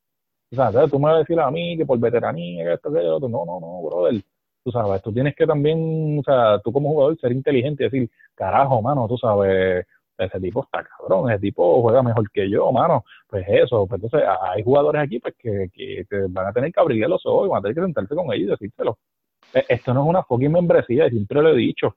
[0.52, 3.00] O sea, tú me vas a decir a mí que por veteranía, que esto, que
[3.00, 3.28] otro.
[3.28, 4.22] No, no, no, brother.
[4.62, 8.10] Tú sabes, tú tienes que también, o sea, tú como jugador ser inteligente y decir,
[8.36, 9.84] carajo, mano, tú sabes,
[10.16, 13.04] ese tipo está cabrón, ese tipo juega mejor que yo, mano.
[13.26, 17.08] Pues eso, pues entonces hay jugadores aquí pues que, que, van a tener que abrir
[17.08, 18.98] los ojos y van a tener que sentarse con ellos y decírselo.
[19.52, 21.96] E, esto no es una fucking membresía, siempre lo he dicho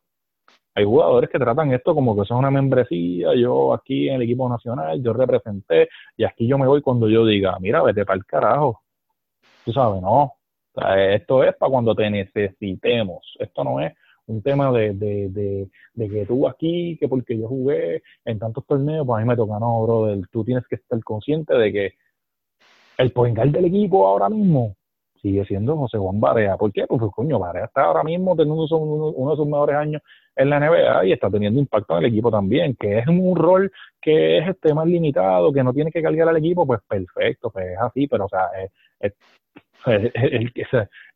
[0.78, 4.47] hay jugadores que tratan esto como que son una membresía, yo aquí en el equipo
[4.47, 8.25] nacional, yo representé, y aquí yo me voy cuando yo diga, mira, vete para el
[8.25, 8.84] carajo.
[9.65, 10.34] Tú sabes, no.
[10.95, 13.25] esto es para cuando te necesitemos.
[13.39, 13.91] Esto no es
[14.28, 19.03] un tema de, de, de, que tú aquí, que porque yo jugué en tantos torneos,
[19.03, 20.28] pues a mí me toca, no, brother.
[20.32, 21.93] Tú tienes que estar consciente de que
[22.99, 24.75] el poingal del equipo ahora mismo
[25.22, 26.57] sigue siendo José Juan Barea.
[26.57, 26.86] ¿Por qué?
[26.88, 30.01] Pues, coño, Barea está ahora mismo teniendo uno de sus mejores años
[30.36, 33.72] en la NBA y está teniendo impacto en el equipo también, que es un rol
[34.01, 37.68] que es este más limitado, que no tiene que cargar al equipo, pues perfecto, pues
[37.72, 38.49] es así, pero o sea,
[39.86, 40.43] el,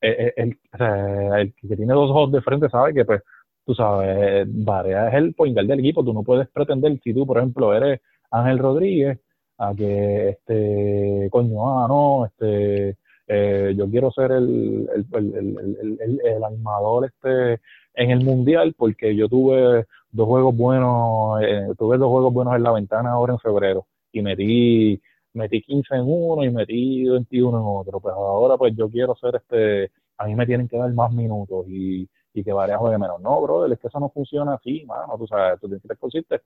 [0.02, 3.22] el, que tiene dos ojos de frente sabe que pues
[3.66, 7.38] tú sabes, Barea es el point del equipo, tú no puedes pretender, si tú por
[7.38, 9.20] ejemplo eres Ángel Rodríguez,
[9.58, 12.97] a que este coño, ah no, este
[13.34, 17.62] eh, yo quiero ser el, el, el, el, el, animador este
[17.94, 22.64] en el mundial porque yo tuve dos juegos buenos, eh, tuve dos juegos buenos en
[22.64, 25.02] la ventana ahora en febrero y metí
[25.34, 29.38] metí 15 en uno y metí 21 en otro, pues ahora pues yo quiero ser
[29.38, 33.22] este, a mí me tienen que dar más minutos y, y que varias juegue menos.
[33.22, 36.42] No, brother, es que eso no funciona así, mano, tú sabes, tú tienes que estar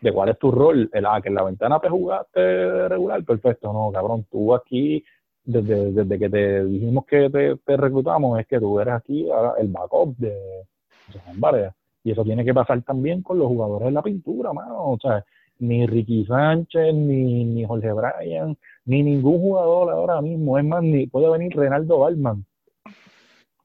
[0.00, 3.72] de cuál es tu rol, el, ah, que en la ventana te jugaste regular, perfecto,
[3.72, 5.04] no, cabrón, tú aquí
[5.50, 9.28] desde, que te dijimos que te, reclutamos es que tú eres aquí
[9.58, 10.34] el backup de
[11.24, 11.72] Juan
[12.04, 14.92] Y eso tiene que pasar también con los jugadores de la pintura, mano.
[14.92, 15.24] O sea,
[15.58, 20.58] ni Ricky Sánchez, ni, ni Jorge Bryan, ni ningún jugador ahora mismo.
[20.58, 22.44] Es más, ni puede venir Renaldo Balman.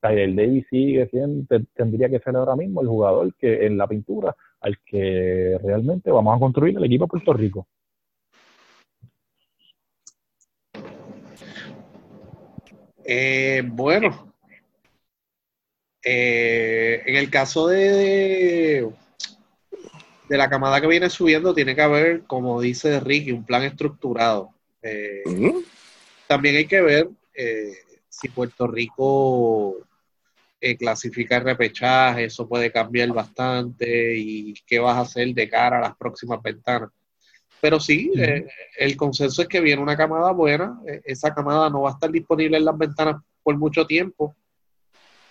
[0.01, 4.35] el Davis sigue siendo, tendría que ser ahora mismo el jugador que en la pintura
[4.61, 7.67] al que realmente vamos a construir el equipo de Puerto Rico.
[13.07, 14.33] Eh, bueno,
[16.03, 18.89] eh, en el caso de,
[20.27, 24.49] de la camada que viene subiendo, tiene que haber, como dice Ricky, un plan estructurado.
[24.81, 25.23] Eh,
[26.27, 27.09] también hay que ver
[28.09, 29.77] si Puerto Rico
[30.79, 35.81] clasifica el repechaje, eso puede cambiar bastante y qué vas a hacer de cara a
[35.81, 36.89] las próximas ventanas.
[37.61, 38.47] Pero sí, eh,
[38.77, 40.79] el consenso es que viene una camada buena.
[40.87, 44.35] Eh, esa camada no va a estar disponible en las ventanas por mucho tiempo.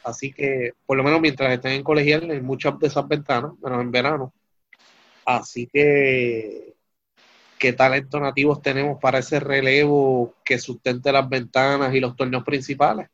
[0.03, 3.81] Así que, por lo menos mientras estén en colegial, en muchas de esas ventanas, menos
[3.81, 4.35] en verano.
[5.25, 6.75] Así que,
[7.59, 13.09] ¿qué talentos nativos tenemos para ese relevo que sustente las ventanas y los torneos principales?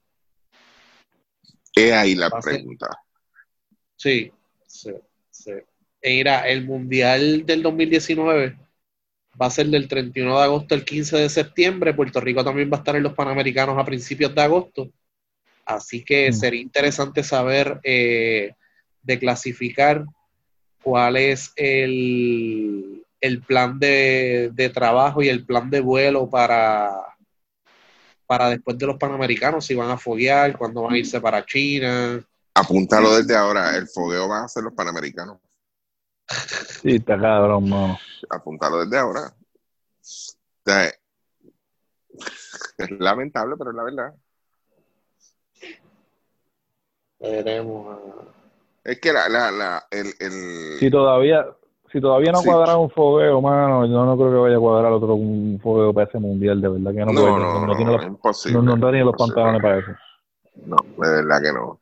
[1.74, 2.88] Es ahí la pregunta.
[3.96, 4.32] Sí,
[4.66, 4.92] sí,
[5.30, 5.52] sí.
[6.02, 8.58] Mira, el Mundial del 2019
[9.40, 11.94] va a ser del 31 de agosto al 15 de septiembre.
[11.94, 14.90] Puerto Rico también va a estar en los Panamericanos a principios de agosto.
[15.64, 16.32] Así que mm.
[16.32, 18.52] sería interesante saber eh,
[19.02, 20.04] de clasificar
[20.82, 23.04] cuál es el,
[23.46, 26.90] plan de, trabajo y el plan de vuelo para,
[28.26, 32.24] para después de los Panamericanos, si van a foguear, cuándo van a irse para China.
[32.54, 35.38] Apúntalo desde ahora, el fogueo va a ser los Panamericanos.
[36.30, 37.98] Sí, está cabrón, mano.
[38.30, 39.32] Apuntarlo desde ahora.
[42.78, 44.14] es lamentable, pero es la verdad.
[47.18, 47.98] Veremos.
[48.84, 50.78] Es que la, la, la, el, el...
[50.78, 51.46] Si todavía,
[51.92, 55.14] si todavía no cuadra un fogueo, mano, yo no creo que vaya a cuadrar otro
[55.14, 58.06] un fogueo para ese mundial, de verdad que no, no, no, no, tiene los,
[58.46, 59.90] no, no, tiene los pantalones para eso.
[60.64, 61.80] No, de verdad que no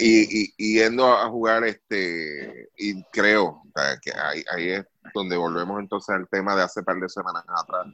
[0.00, 3.62] y, y, yendo a jugar, este, y creo
[4.02, 4.84] que ahí, ahí, es
[5.14, 7.86] donde volvemos entonces al tema de hace par de semanas atrás.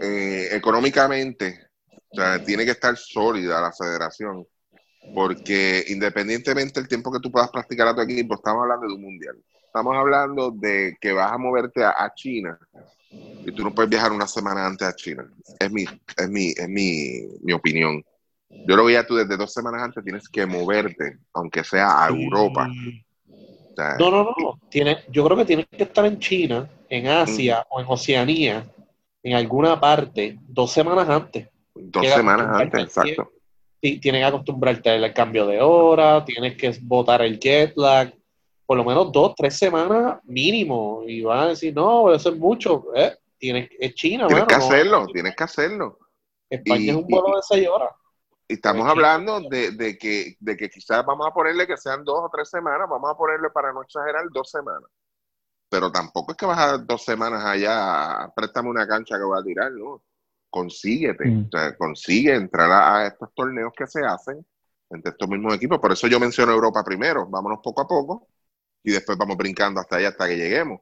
[0.00, 1.68] Eh, económicamente,
[2.44, 4.46] tiene que estar sólida la federación,
[5.14, 9.02] porque independientemente del tiempo que tú puedas practicar a tu equipo, estamos hablando de un
[9.02, 9.36] mundial.
[9.64, 12.58] Estamos hablando de que vas a moverte a, China
[13.44, 15.30] Y tú no puedes viajar una semana antes a China.
[15.58, 18.02] Es mi, es mi, es mi, mi opinión.
[18.48, 22.68] Yo lo veía tú desde dos semanas antes tienes que moverte, aunque sea a Europa.
[23.28, 24.60] O sea, No, no, no.
[24.70, 28.64] Tiene, yo creo que tienes que estar en China, en Asia o en Oceanía,
[29.22, 31.48] en alguna parte, dos semanas antes.
[31.74, 33.32] dos llega semanas antes, exacto.
[33.82, 38.12] Sí, tienes que acostumbrarte al cambio de hora, tienes que botar el jet lag,
[38.64, 41.02] por lo menos dos, tres semanas mínimo.
[41.06, 42.86] Y van a decir, no, eso es mucho.
[42.94, 45.98] Eh, tienes, es China, Tienes mano, que no- hacerlo, tienes que hacerlo.
[46.48, 47.90] España y- es un vuelo de seis horas.
[48.48, 52.30] Estamos hablando de, de que, de que quizás vamos a ponerle que sean dos o
[52.32, 54.88] tres semanas, vamos a ponerle para no exagerar dos semanas.
[55.68, 59.44] Pero tampoco es que vas a dos semanas allá, préstame una cancha que voy a
[59.44, 60.02] tirar, ¿no?
[60.50, 61.50] Consíguete, Mm.
[61.52, 64.46] o sea, consigue entrar a, a estos torneos que se hacen
[64.90, 65.78] entre estos mismos equipos.
[65.80, 68.28] Por eso yo menciono Europa primero, vámonos poco a poco
[68.84, 70.80] y después vamos brincando hasta allá hasta que lleguemos.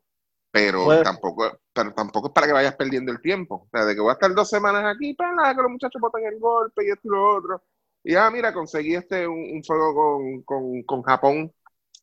[0.54, 3.64] Pero Pues- tampoco, pero tampoco es para que vayas perdiendo el tiempo.
[3.66, 6.22] O sea, de que voy a estar dos semanas aquí, para que los muchachos botan
[6.24, 7.62] el golpe y esto y lo otro.
[8.04, 11.52] Y ah, mira, conseguí este un, un juego con, con, con Japón.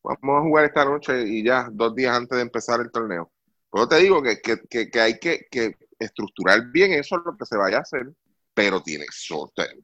[0.04, 3.32] Vamos a jugar esta noche y ya, dos días antes de empezar el torneo.
[3.72, 7.46] Pero te digo que, que, que, que hay que, que estructurar bien eso, lo que
[7.46, 8.12] se vaya a hacer,
[8.54, 9.06] pero tiene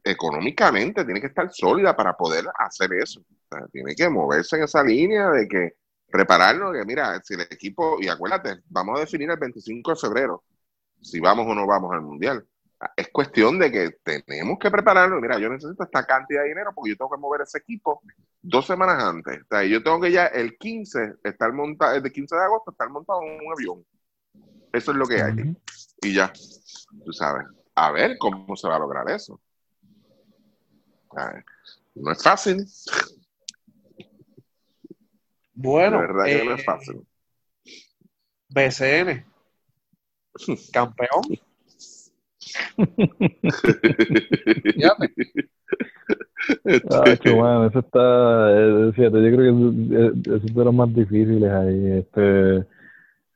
[0.04, 3.22] económicamente tiene que estar sólida para poder hacer eso.
[3.22, 5.74] O sea, tiene que moverse en esa línea de que
[6.10, 10.44] prepararnos, que mira, si el equipo, y acuérdate, vamos a definir el 25 de febrero,
[11.02, 12.46] si vamos o no vamos al Mundial.
[12.96, 15.20] Es cuestión de que tenemos que prepararnos.
[15.20, 18.02] Mira, yo necesito esta cantidad de dinero porque yo tengo que mover ese equipo
[18.40, 19.42] dos semanas antes.
[19.42, 22.90] O sea, yo tengo que ya el 15 estar montado, el 15 de agosto estar
[22.90, 23.86] montado en un avión.
[24.72, 25.56] Eso es lo que hay.
[26.02, 26.32] Y ya,
[27.04, 29.42] tú sabes, a ver cómo se va a lograr eso.
[31.16, 31.46] A ver,
[31.96, 32.64] No es fácil,
[35.60, 37.02] Bueno, la verdad que no eh, es fácil.
[38.50, 39.26] BCN,
[40.72, 41.24] campeón.
[44.64, 45.14] Fíjate,
[46.92, 51.92] Ah, mano, eso está, eh, fíjate, yo creo que es, de los más difíciles ahí.
[51.98, 52.66] Este,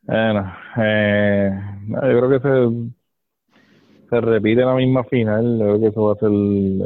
[0.03, 1.51] bueno, eh,
[1.87, 5.57] yo creo que se, se repite la misma final.
[5.57, 6.31] Yo creo que eso va a ser,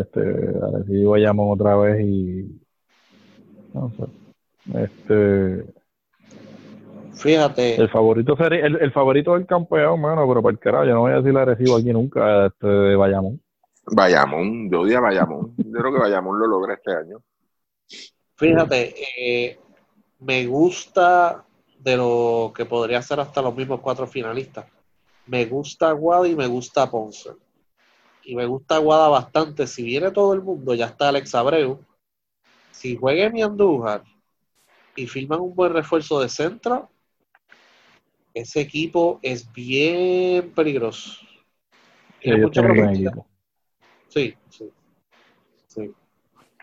[0.01, 0.19] este,
[0.65, 2.61] Arecibo Bayamón otra vez y,
[3.73, 4.24] no sé,
[4.73, 5.65] este,
[7.13, 10.93] fíjate, el favorito sería, el, el favorito del campeón, mano, pero para el carajo, yo
[10.93, 13.41] no voy a decir Arecibo aquí nunca, este, de Bayamón.
[13.87, 15.53] Bayamón, yo odio a Bayamón.
[15.57, 17.21] Yo creo que Bayamón lo logra este año.
[18.35, 19.59] fíjate, eh,
[20.19, 21.45] me gusta
[21.79, 24.65] de lo que podría ser hasta los mismos cuatro finalistas.
[25.27, 27.31] Me gusta Aguada y me gusta Ponce.
[28.23, 29.67] Y me gusta Aguada bastante.
[29.67, 31.79] Si viene todo el mundo, ya está Alex Abreu.
[32.71, 34.03] Si juegue mi Andújar
[34.95, 36.89] y firman un buen refuerzo de centro,
[38.33, 41.13] ese equipo es bien peligroso.
[42.19, 42.61] Tiene mucha.
[44.07, 44.71] Sí, sí,
[45.67, 45.93] sí.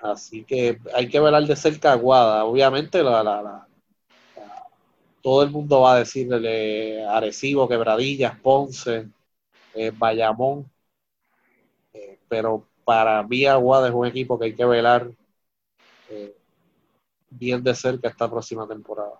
[0.02, 2.44] Así que hay que velar de cerca a Aguada.
[2.44, 3.68] Obviamente, la, la- la-
[4.36, 4.64] la-
[5.22, 9.08] todo el mundo va a decirle Arecibo, Quebradillas, Ponce,
[9.74, 10.70] eh, Bayamón.
[11.92, 15.10] Eh, pero para mí, Aguada es un equipo que hay que velar
[16.08, 16.36] eh,
[17.38, 19.12] bien de cerca esta próxima temporada.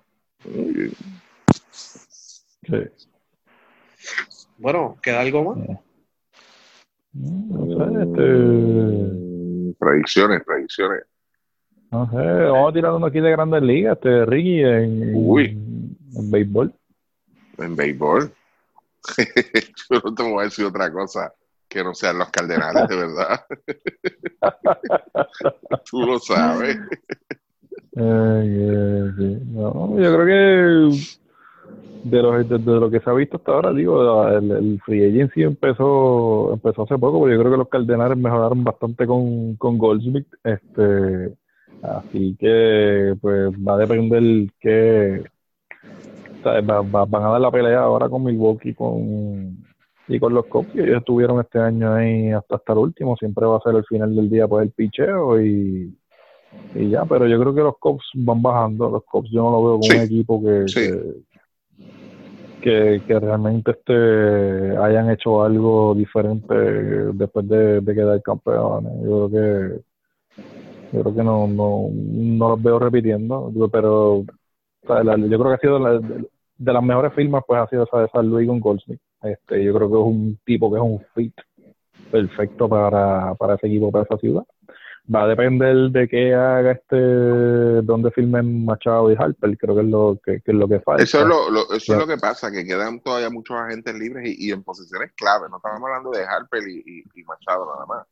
[2.63, 2.77] Sí.
[4.59, 5.69] Bueno, ¿queda algo más?
[7.15, 11.03] No sé, este, Mm, Predicciones, predicciones.
[11.91, 15.47] no sé, vamos a tirar uno aquí de grandes ligas, este Ricky en, Uy.
[16.15, 16.73] en béisbol.
[17.59, 18.33] En béisbol.
[19.91, 21.33] Yo no te voy a decir otra cosa
[21.69, 23.45] que no sean los cardenales, de verdad.
[25.91, 26.79] Tú lo sabes.
[27.95, 28.43] No,
[30.01, 31.13] yo creo que
[32.05, 35.43] de lo, de, lo que se ha visto hasta ahora, digo, el, el free agency
[35.45, 40.27] empezó empezó hace poco, pero yo creo que los Cardenales mejoraron bastante con, con Goldsmith,
[40.45, 41.37] este,
[41.83, 45.23] así que pues va a depender que
[46.43, 46.65] ¿sabes?
[46.69, 49.57] Va- va- van a dar la pelea ahora con Milwaukee con
[50.09, 53.57] y con los Cubs, ellos estuvieron este año ahí hasta hasta el último, siempre va
[53.59, 55.97] a ser el final del día pues el picheo y
[56.75, 58.91] y ya, pero yo creo que los Cubs van bajando.
[58.91, 60.81] Los Cubs yo no lo veo como Sí, un equipo que, sí.
[62.61, 68.93] que, que, realmente este hayan hecho algo diferente después de, de quedar campeones.
[69.05, 69.83] Yo creo que
[70.93, 74.27] yo creo que no, no, no los veo repitiendo, pero o
[74.87, 76.29] sea, la- yo creo que ha sido la- de,
[76.59, 79.01] de las mejores firmas pues ha sido esa de San Luis con Goldsmith.
[79.23, 81.35] Este, yo creo que es un tipo que es un fit
[82.11, 84.45] perfecto para, para ese equipo, para esa ciudad.
[85.15, 86.97] Va a depender de qué haga este,
[87.83, 91.03] dónde filmen Machado y Harper, creo que es lo que, que es lo que falta.
[91.03, 94.29] Eso es lo, lo- eso es lo que pasa, que quedan todavía muchos agentes libres
[94.29, 95.49] y, y en posiciones clave.
[95.51, 98.07] No estamos hablando de Harper y, y- y Machado nada más.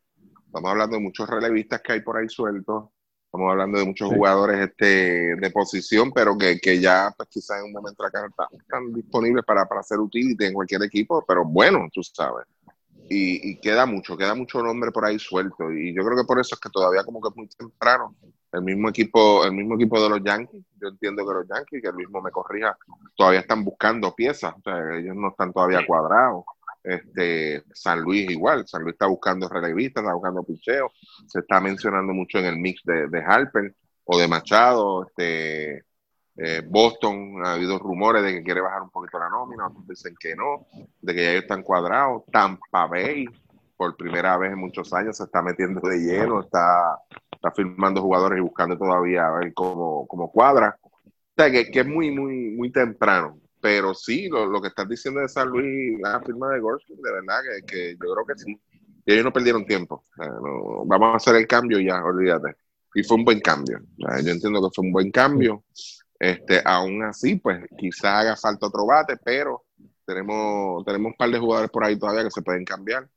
[0.45, 2.89] Estamos hablando de muchos relevistas que hay por ahí sueltos.
[3.25, 4.15] Estamos hablando de muchos Sí.
[4.15, 8.47] jugadores este, de posición, pero que, que ya pues, quizás en un momento carrera están,
[8.59, 12.45] están disponibles para, para ser utility en cualquier equipo, pero bueno, tú sabes.
[13.13, 15.69] Y, y queda mucho, queda mucho nombre por ahí suelto.
[15.69, 18.15] Y yo creo que por eso es que todavía como que es muy temprano.
[18.53, 21.89] El mismo equipo, el mismo equipo de los Yankees, yo entiendo que los Yankees, que
[21.89, 22.77] el mismo me corrija,
[23.17, 26.45] todavía están buscando piezas, o sea, ellos no están todavía cuadrados.
[26.83, 30.91] Este, San Luis igual, San Luis está buscando relevistas, está buscando picheo,
[31.27, 35.83] se está mencionando mucho en el mix de, de Harper o de Machado, este,
[36.37, 40.15] eh, Boston, ha habido rumores de que quiere bajar un poquito la nómina, otros dicen
[40.19, 40.67] que no,
[41.01, 43.25] de que ya ellos están cuadrados, Tampa Bay,
[43.75, 46.97] por primera vez en muchos años, se está metiendo de lleno, está,
[47.31, 50.77] está firmando jugadores y buscando todavía a ver cómo, cómo cuadra.
[50.83, 53.39] O sea, que, que es muy, muy, muy temprano.
[53.59, 57.11] Pero sí, lo, lo que estás diciendo de San Luis, la firma de Gorski, de
[57.11, 58.59] verdad que, que yo creo que sí.
[59.05, 60.03] Y ellos no perdieron tiempo.
[60.85, 62.55] Vamos a hacer el cambio ya, olvídate.
[62.93, 63.79] Y fue un buen cambio.
[63.97, 65.63] Yo entiendo que fue un buen cambio.
[66.21, 69.63] Este, aún así, pues quizás haga falta otro bate, pero
[70.05, 73.07] tenemos, tenemos un par de jugadores por ahí todavía que se pueden cambiar.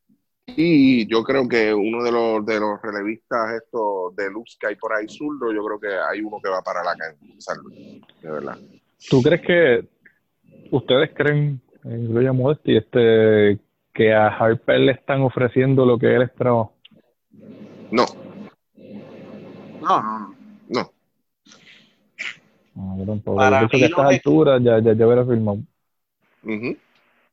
[0.46, 4.76] Y yo creo que uno de los, de los relevistas estos de luz que hay
[4.76, 6.94] por ahí zurdo, yo creo que hay uno que va para la
[7.40, 8.56] San Luis, de verdad.
[9.10, 9.86] ¿Tú crees que
[10.70, 13.58] ustedes creen, incluye Modesti, este,
[13.92, 16.70] que a Harper le están ofreciendo lo que él esperaba?
[17.90, 18.06] No,
[19.82, 20.18] no, no.
[20.20, 20.33] no.
[22.74, 23.36] No, yo tampoco.
[23.36, 25.58] Para Yo mí que a estas los- alturas ya, ya, ya hubiera firmado.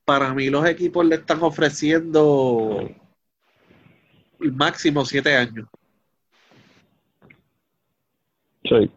[0.05, 2.89] Para mí los equipos le están ofreciendo
[4.39, 5.67] el máximo siete años.
[8.63, 8.91] Sí.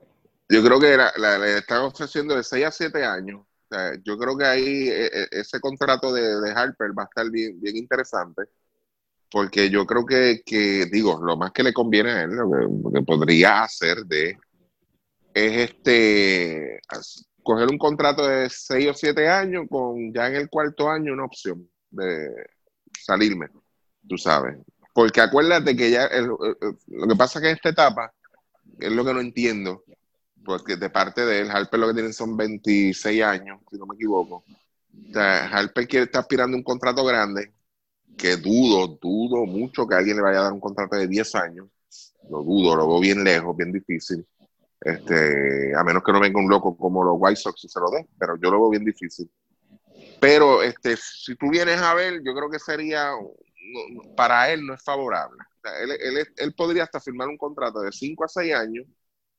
[0.48, 3.40] Yo creo que la- la- le están ofreciendo de 6 a 7 años.
[3.40, 7.06] O sea, yo creo que ahí eh, eh, ese contrato de, de Harper va a
[7.06, 8.42] estar bien, bien interesante.
[9.30, 12.66] Porque yo creo que, que, digo, lo más que le conviene a él, lo que,
[12.84, 14.38] lo que podría hacer de
[15.34, 16.80] es este
[17.42, 21.24] coger un contrato de 6 o 7 años con ya en el cuarto año una
[21.26, 22.30] opción de
[22.98, 23.48] salirme,
[24.08, 24.56] tú sabes.
[24.94, 28.14] Porque acuérdate que ya lo que pasa que en esta etapa,
[28.78, 29.84] es lo que no entiendo,
[30.44, 33.96] porque de parte de él, Harper lo que tiene son 26 años, si no me
[33.96, 34.44] equivoco.
[35.08, 37.52] O sea, Harper quiere estar aspirando a un contrato grande,
[38.16, 41.66] que dudo, dudo mucho que alguien le vaya a dar un contrato de 10 años.
[42.30, 44.24] Lo dudo, lo veo bien lejos, bien difícil.
[44.84, 47.90] Este, a menos que no venga un loco como los White Sox y se lo
[47.90, 49.30] dé, pero yo lo veo bien difícil.
[50.20, 53.12] Pero este, si tú vienes a ver, yo creo que sería,
[54.14, 55.38] para él no es favorable.
[55.82, 58.86] Él, él- él podría hasta firmar un contrato de 5 a 6 años,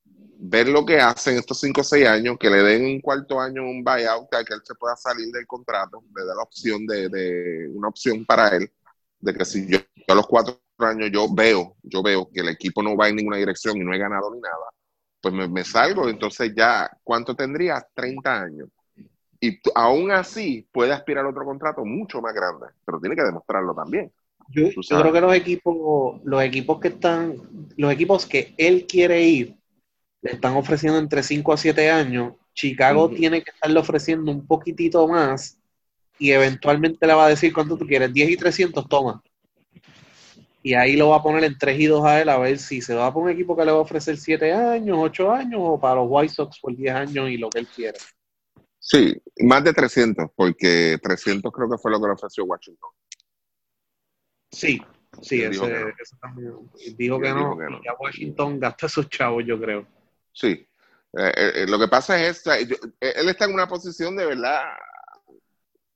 [0.06, 3.64] ver lo que hacen estos 5 o 6 años, que le den un cuarto año
[3.64, 7.70] un buyout, que él se pueda salir del contrato, le da la opción de, de
[7.74, 8.72] una opción para él,
[9.20, 12.84] de que si yo a los 4 años yo veo, yo veo que el equipo
[12.84, 14.56] no va en ninguna dirección y no he ganado ni nada,
[15.26, 17.84] pues me, me salgo, entonces ya, ¿cuánto tendría?
[17.95, 18.69] 30 años.
[19.39, 23.73] Y aún así puede aspirar a otro contrato mucho más grande, pero tiene que demostrarlo
[23.73, 24.11] también.
[24.49, 27.38] Yo, creo que los equipos, los equipos que están,
[27.76, 29.57] los equipos que él quiere ir,
[30.21, 32.34] le están ofreciendo entre 5 a 7 años.
[32.53, 35.57] Chicago tiene que estarle ofreciendo un poquitito más
[36.19, 39.23] y eventualmente le va a decir cuánto tú quieres, 10 y 300, toma.
[40.66, 42.82] Y ahí lo va a poner en 3 y 2 a él a ver si
[42.82, 45.59] se va a poner un equipo que le va a ofrecer 7 años, 8 años
[45.63, 47.99] o para los White Sox por 10 años y lo que él quiera.
[48.80, 52.89] Sí, más de 300, porque 300 creo que fue lo que le ofreció Washington.
[54.51, 54.82] Sí,
[55.22, 55.89] sí, Él dijo ese, que no.
[56.01, 56.53] ese también.
[56.97, 57.78] Dijo que no, dijo que no.
[57.78, 59.86] y ya Washington gasta esos chavos, yo creo.
[60.34, 60.68] Sí.
[61.18, 64.26] Eh, eh, eh, lo que pasa es esta, yo- él está en una posición de
[64.26, 64.63] verdad,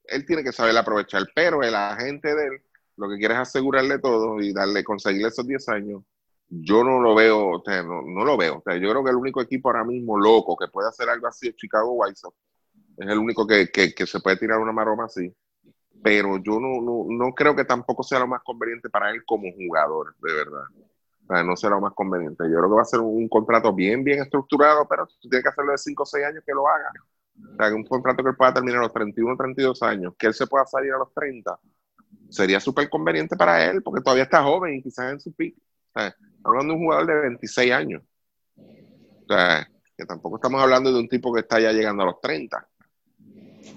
[0.04, 2.62] él tiene que saber aprovechar, pero el agente de él
[3.00, 6.04] lo que quiere es asegurarle todo y darle, conseguirle esos 10 años.
[6.50, 8.58] Yo no lo veo, o sea, no, no lo veo.
[8.58, 11.28] O sea, yo creo que el único equipo ahora mismo loco que puede hacer algo
[11.28, 12.36] así es Chicago White Sox.
[12.98, 15.34] Es el único que, que, que se puede tirar una maroma así.
[16.04, 19.48] Pero yo no, no, no creo que tampoco sea lo más conveniente para él como
[19.54, 20.64] jugador, de verdad.
[21.24, 22.44] O sea, no será lo más conveniente.
[22.46, 25.50] Yo creo que va a ser un contrato bien, bien estructurado, pero tú tienes que
[25.50, 26.92] hacerlo de 5 o 6 años que lo haga.
[27.54, 30.28] O sea, un contrato que él pueda terminar a los 31 o 32 años, que
[30.28, 31.58] él se pueda salir a los 30,
[32.30, 35.56] sería súper conveniente para él, porque todavía está joven y quizás en su pick.
[35.58, 38.04] O sea, hablando de un jugador de 26 años.
[38.58, 39.68] O sea,
[39.98, 42.68] que tampoco estamos hablando de un tipo que está ya llegando a los 30.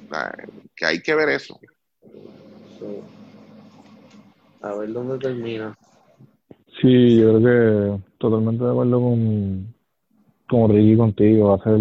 [0.05, 0.34] O sea,
[0.76, 1.59] que hay que ver eso.
[4.61, 5.76] A ver dónde termina.
[6.80, 9.74] Sí, yo creo que totalmente de acuerdo con,
[10.48, 11.48] con Ricky contigo.
[11.48, 11.78] Va a ser,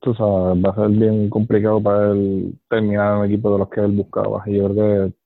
[0.00, 3.80] tú sabes, va a ser bien complicado para él terminar un equipo de los que
[3.80, 4.42] él buscaba.
[4.46, 5.17] Y yo creo que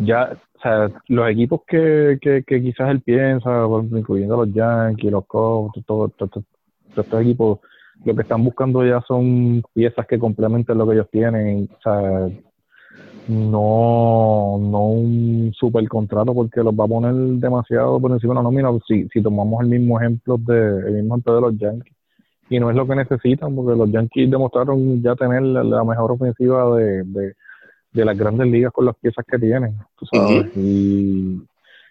[0.00, 5.26] ya, o sea, los equipos que, que, que quizás él piensa, incluyendo los Yankees, los
[5.26, 6.44] Cubs, todos todo, todo,
[6.94, 7.60] todo estos equipos,
[8.04, 11.68] lo que están buscando ya son piezas que complementen lo que ellos tienen.
[11.78, 12.28] O sea,
[13.28, 18.42] no, no un super contrato porque los va a poner demasiado por encima de la
[18.42, 18.70] nómina.
[18.86, 21.94] Si, si tomamos el mismo ejemplo de, el mismo ejemplo de los Yankees,
[22.48, 26.12] y no es lo que necesitan, porque los Yankees demostraron ya tener la, la mejor
[26.12, 27.34] ofensiva de, de,
[27.92, 30.46] de, las grandes ligas con las piezas que tienen, tú sabes.
[30.56, 31.42] Y,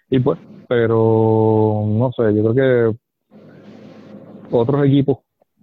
[0.09, 2.97] y pues, pero no sé, yo creo que
[4.51, 5.19] otros equipos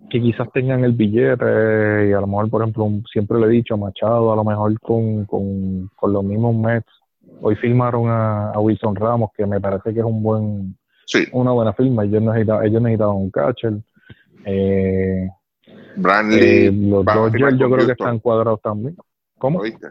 [0.09, 3.77] que quizás tengan el billete y a lo mejor, por ejemplo, siempre le he dicho,
[3.77, 6.87] Machado, a lo mejor con, con, con los mismos Mets,
[7.41, 10.77] hoy firmaron a, a Wilson Ramos, que me parece que es un buen
[11.07, 13.75] Sí, una buena firma, ellos necesitaban, ellos necesitaban un catcher.
[14.45, 15.29] Eh,
[16.33, 18.97] eh, los a Dodgers yo creo que están cuadrados también.
[19.39, 19.61] ¿Cómo?
[19.61, 19.87] ¿oíste?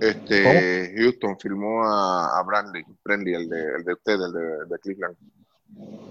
[0.00, 4.78] Este, Houston firmó a, a Brandley, Brandley, el de, el de usted, el de, de
[4.80, 5.16] Cleveland.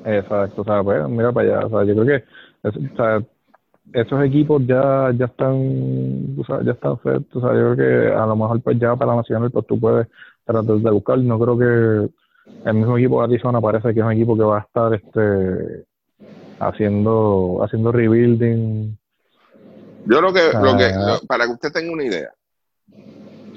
[0.06, 2.26] Exacto, o sea, pues mira para allá, o sea, yo creo que
[2.68, 3.24] o sea,
[3.94, 8.14] esos equipos ya ya están, o sea, ya están set, o sea, yo creo que
[8.14, 10.08] a lo mejor pues ya para la nacional pues tú puedes
[10.46, 12.14] tratar de buscar, no creo que
[12.70, 15.86] el mismo equipo de Arizona parece que es un equipo que va a estar este
[16.60, 18.98] haciendo haciendo rebuilding
[20.06, 21.20] Yo lo que, lo que Ah.
[21.22, 22.32] lo- para que usted tenga una idea,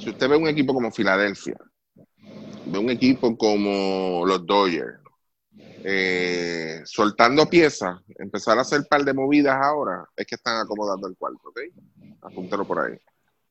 [0.07, 1.57] si usted ve un equipo como Filadelfia,
[2.67, 5.01] ve un equipo como los Dodgers,
[5.83, 11.09] eh, soltando piezas, empezar a hacer un par de movidas ahora, es que están acomodando
[11.09, 11.59] el cuarto, ¿ok?
[12.23, 12.97] Apúntalo por ahí.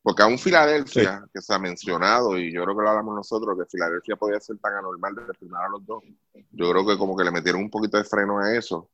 [0.01, 3.57] Porque a un Filadelfia, que se ha mencionado, y yo creo que lo hablamos nosotros,
[3.59, 6.03] que Filadelfia podía ser tan anormal de firmar a los dos.
[6.51, 8.89] Yo creo que como que le metieron un poquito de freno a eso.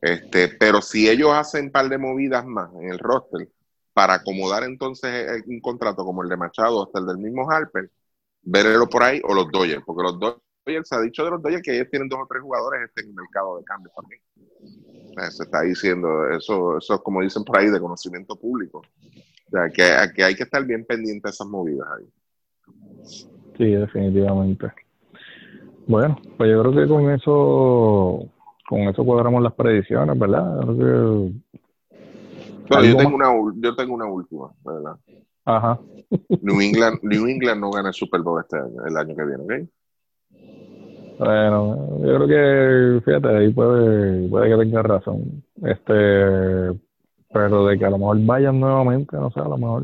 [0.00, 3.48] Este, pero si ellos hacen un par de movidas más en el roster
[3.92, 7.90] para acomodar entonces eh, un contrato como el de Machado hasta el del mismo Harper,
[8.42, 11.62] verlo por ahí o los Dodgers, porque los Dodgers, se ha dicho de los Dodgers
[11.62, 14.20] que ellos tienen dos o tres jugadores este, en el mercado de cambio también.
[15.18, 18.78] Eh, Se está diciendo, eso, eso es como dicen por ahí, de conocimiento público.
[18.78, 22.06] O sea, que, que hay que estar bien pendiente de esas movidas ahí.
[23.56, 24.72] Sí, definitivamente.
[25.86, 28.30] Bueno, pues yo creo que con eso,
[28.68, 30.60] con eso cuadramos las predicciones, ¿verdad?
[30.60, 31.59] Creo que,
[32.70, 34.96] Pero yo ¿Algo tengo, una, yo tengo una última, ¿verdad?
[35.44, 35.80] ajá,
[36.40, 39.42] New England, New England no gana el Super Bowl este año, el año que viene,
[39.42, 39.68] ¿ok?
[41.18, 45.42] bueno, yo creo que, fíjate, ahí puede, puede que tenga razón.
[45.62, 46.80] Este,
[47.32, 49.82] pero de que a lo mejor vayan nuevamente, no sé, a lo mejor,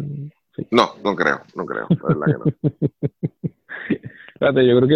[0.55, 0.65] sí.
[0.71, 2.71] No, no creo, no creo, la verdad que no.
[4.39, 4.89] Fíjate, yo creo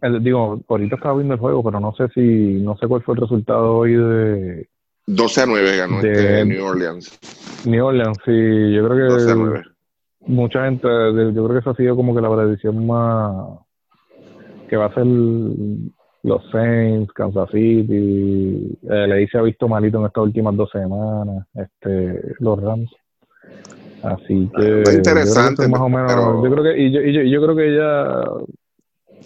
[0.00, 3.16] que, digo, ahorita estaba viendo el juego, pero no sé si, no sé cuál fue
[3.16, 4.68] el resultado hoy de
[5.06, 7.18] 12 a 9 ganó De- este New Orleans.
[7.66, 8.18] New Orleans.
[8.24, 9.62] Sí, yo creo 12 a que 9.
[10.26, 13.58] mucha gente, yo creo que esa ha sido como que la predicción más
[14.68, 20.06] que va a ser los Saints, Kansas City, eh, le se ha visto malito en
[20.06, 22.90] estas últimas dos semanas, este, los Rams.
[24.02, 26.80] Así que yo creo que interesante, eso es más o menos, pero- yo creo que,
[26.82, 28.24] y yo, y yo, y yo creo que ya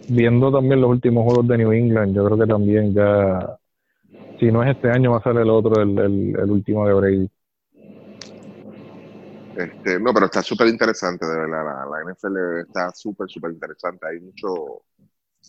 [0.09, 3.57] viendo también los últimos juegos de New England, yo creo que también ya,
[4.39, 7.31] si no es este año, va a ser el otro, el, el, último de Brady.
[9.57, 11.65] Este, no, pero está súper interesante, de verdad.
[11.65, 14.07] La, la NFL está súper, súper interesante.
[14.07, 14.83] Hay mucho,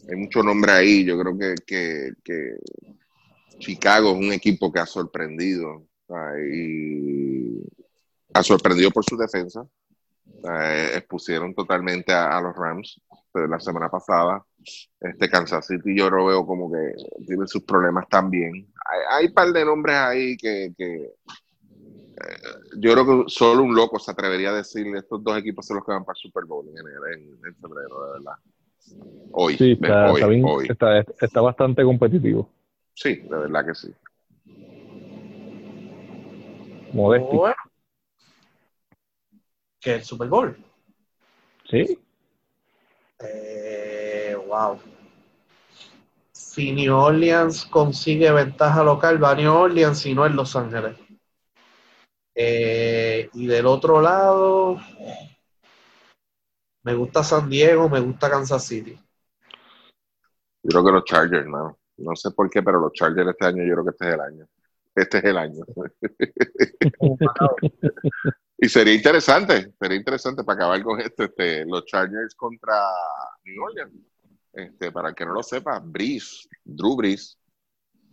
[0.09, 1.05] hay mucho nombre ahí.
[1.05, 2.57] Yo creo que, que, que
[3.59, 5.85] Chicago es un equipo que ha sorprendido
[6.51, 7.61] y
[8.33, 9.65] ha sorprendido por su defensa.
[10.25, 13.01] Eh, expusieron totalmente a, los Rams
[13.35, 14.43] eh, la semana pasada.
[14.99, 16.93] Este Kansas City yo lo veo como que
[17.25, 18.68] tiene sus problemas también.
[18.91, 21.11] Hay, hay un par de nombres ahí que, que
[22.77, 25.85] yo creo que solo un loco se atrevería a decir estos dos equipos son los
[25.85, 28.33] que van para el Super Bowl en, en, en febrero, de verdad.
[29.31, 30.67] Hoy, Sí, está, hoy, está, bien- hoy.
[30.69, 32.49] está, está bastante competitivo.
[32.93, 33.93] Sí, de verdad que sí.
[36.91, 37.35] Modesti.
[37.37, 37.55] Bueno.
[39.79, 40.57] Que el Super Bowl.
[41.69, 41.99] Sí.
[43.19, 44.79] Eh, wow.
[46.59, 50.97] Si New Orleans consigue ventaja local, va a New Orleans y no en Los Ángeles.
[52.35, 54.77] Eh, y del otro lado,
[56.83, 58.99] me gusta San Diego, me gusta Kansas City.
[60.61, 61.79] Yo creo que los Chargers, no.
[61.95, 64.19] No sé por qué, pero los Chargers este año, yo creo que este es el
[64.19, 64.45] año.
[64.95, 65.63] Este es el año.
[68.57, 72.75] y sería interesante, sería interesante para acabar con esto, este, los Chargers contra
[73.45, 74.08] New Orleans.
[74.63, 77.37] Este, para el que no lo sepa, Breeze, Drew Breeze,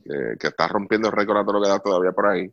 [0.04, 2.52] eh, que está rompiendo el récord a todo lo que da todavía por ahí,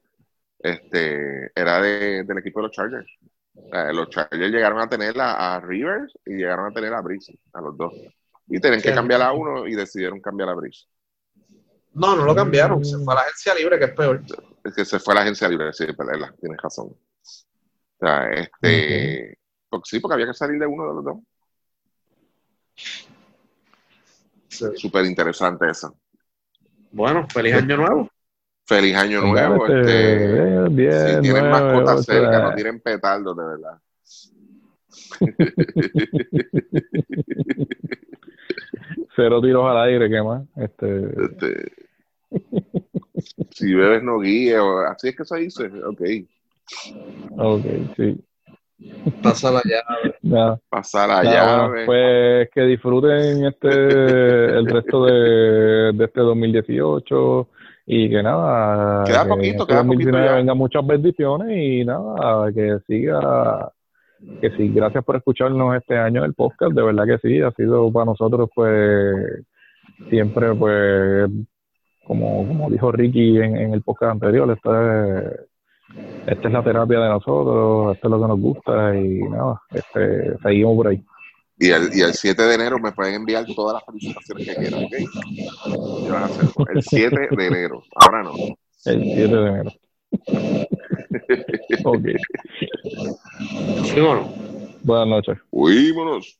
[0.59, 3.07] este, era de- del equipo de los Chargers.
[3.55, 7.37] Eh, los Chargers llegaron a tener a, a Rivers y llegaron a tener a Breeze,
[7.53, 7.93] a los dos.
[8.47, 10.85] Y tenían que cambiar a uno y decidieron cambiar a Breeze.
[11.93, 12.83] No, no lo cambiaron.
[12.83, 14.21] Se fue a la agencia libre, que es peor.
[14.63, 16.87] Es que se fue a la agencia libre, sí, perdón, tienes razón.
[16.87, 19.37] O sea, este,
[19.69, 21.17] porque sí, porque había que salir de uno de los dos.
[24.53, 24.65] Sí.
[24.75, 25.95] Súper interesante eso.
[26.91, 28.09] Bueno, feliz año nuevo.
[28.65, 29.65] Feliz año nuevo.
[29.67, 33.77] este, Este, eh, bien, si tienen mascotas cerca, no tiren petardos, de verdad.
[39.15, 40.43] Cero tiros al aire, ¿qué más?
[40.55, 41.71] Este, Este,
[43.51, 45.69] si bebes no guíe, o así es que se dice.
[45.83, 46.01] Ok,
[47.37, 47.65] ok,
[47.97, 48.23] sí.
[49.21, 50.15] Pasa la llave.
[50.21, 51.85] Nada, pasar la bueno, llave.
[51.85, 57.49] pues que disfruten este el resto de, de este 2018
[57.85, 60.35] y que nada, Queda que poquito, este queda poquito 2019 ya.
[60.35, 63.71] vengan muchas bendiciones y nada, que siga,
[64.41, 67.91] que sí, gracias por escucharnos este año el podcast, de verdad que sí, ha sido
[67.91, 69.43] para nosotros pues
[70.09, 71.29] siempre pues
[72.05, 75.39] como, como dijo Ricky en, en el podcast anterior, esta es,
[76.25, 80.37] esta es la terapia de nosotros, esto es lo que nos gusta y nada, este,
[80.41, 81.03] seguimos por ahí.
[81.59, 84.83] Y el, y el 7 de enero me pueden enviar todas las felicitaciones que quieran,
[84.85, 86.09] ¿ok?
[86.09, 87.83] Van a hacer el 7 de enero.
[87.95, 88.33] Ahora no.
[88.85, 89.71] El 7 de enero.
[91.85, 92.05] ok.
[93.85, 94.33] Sí, bueno.
[94.83, 95.37] Buenas noches.
[95.49, 96.37] Fuímonos.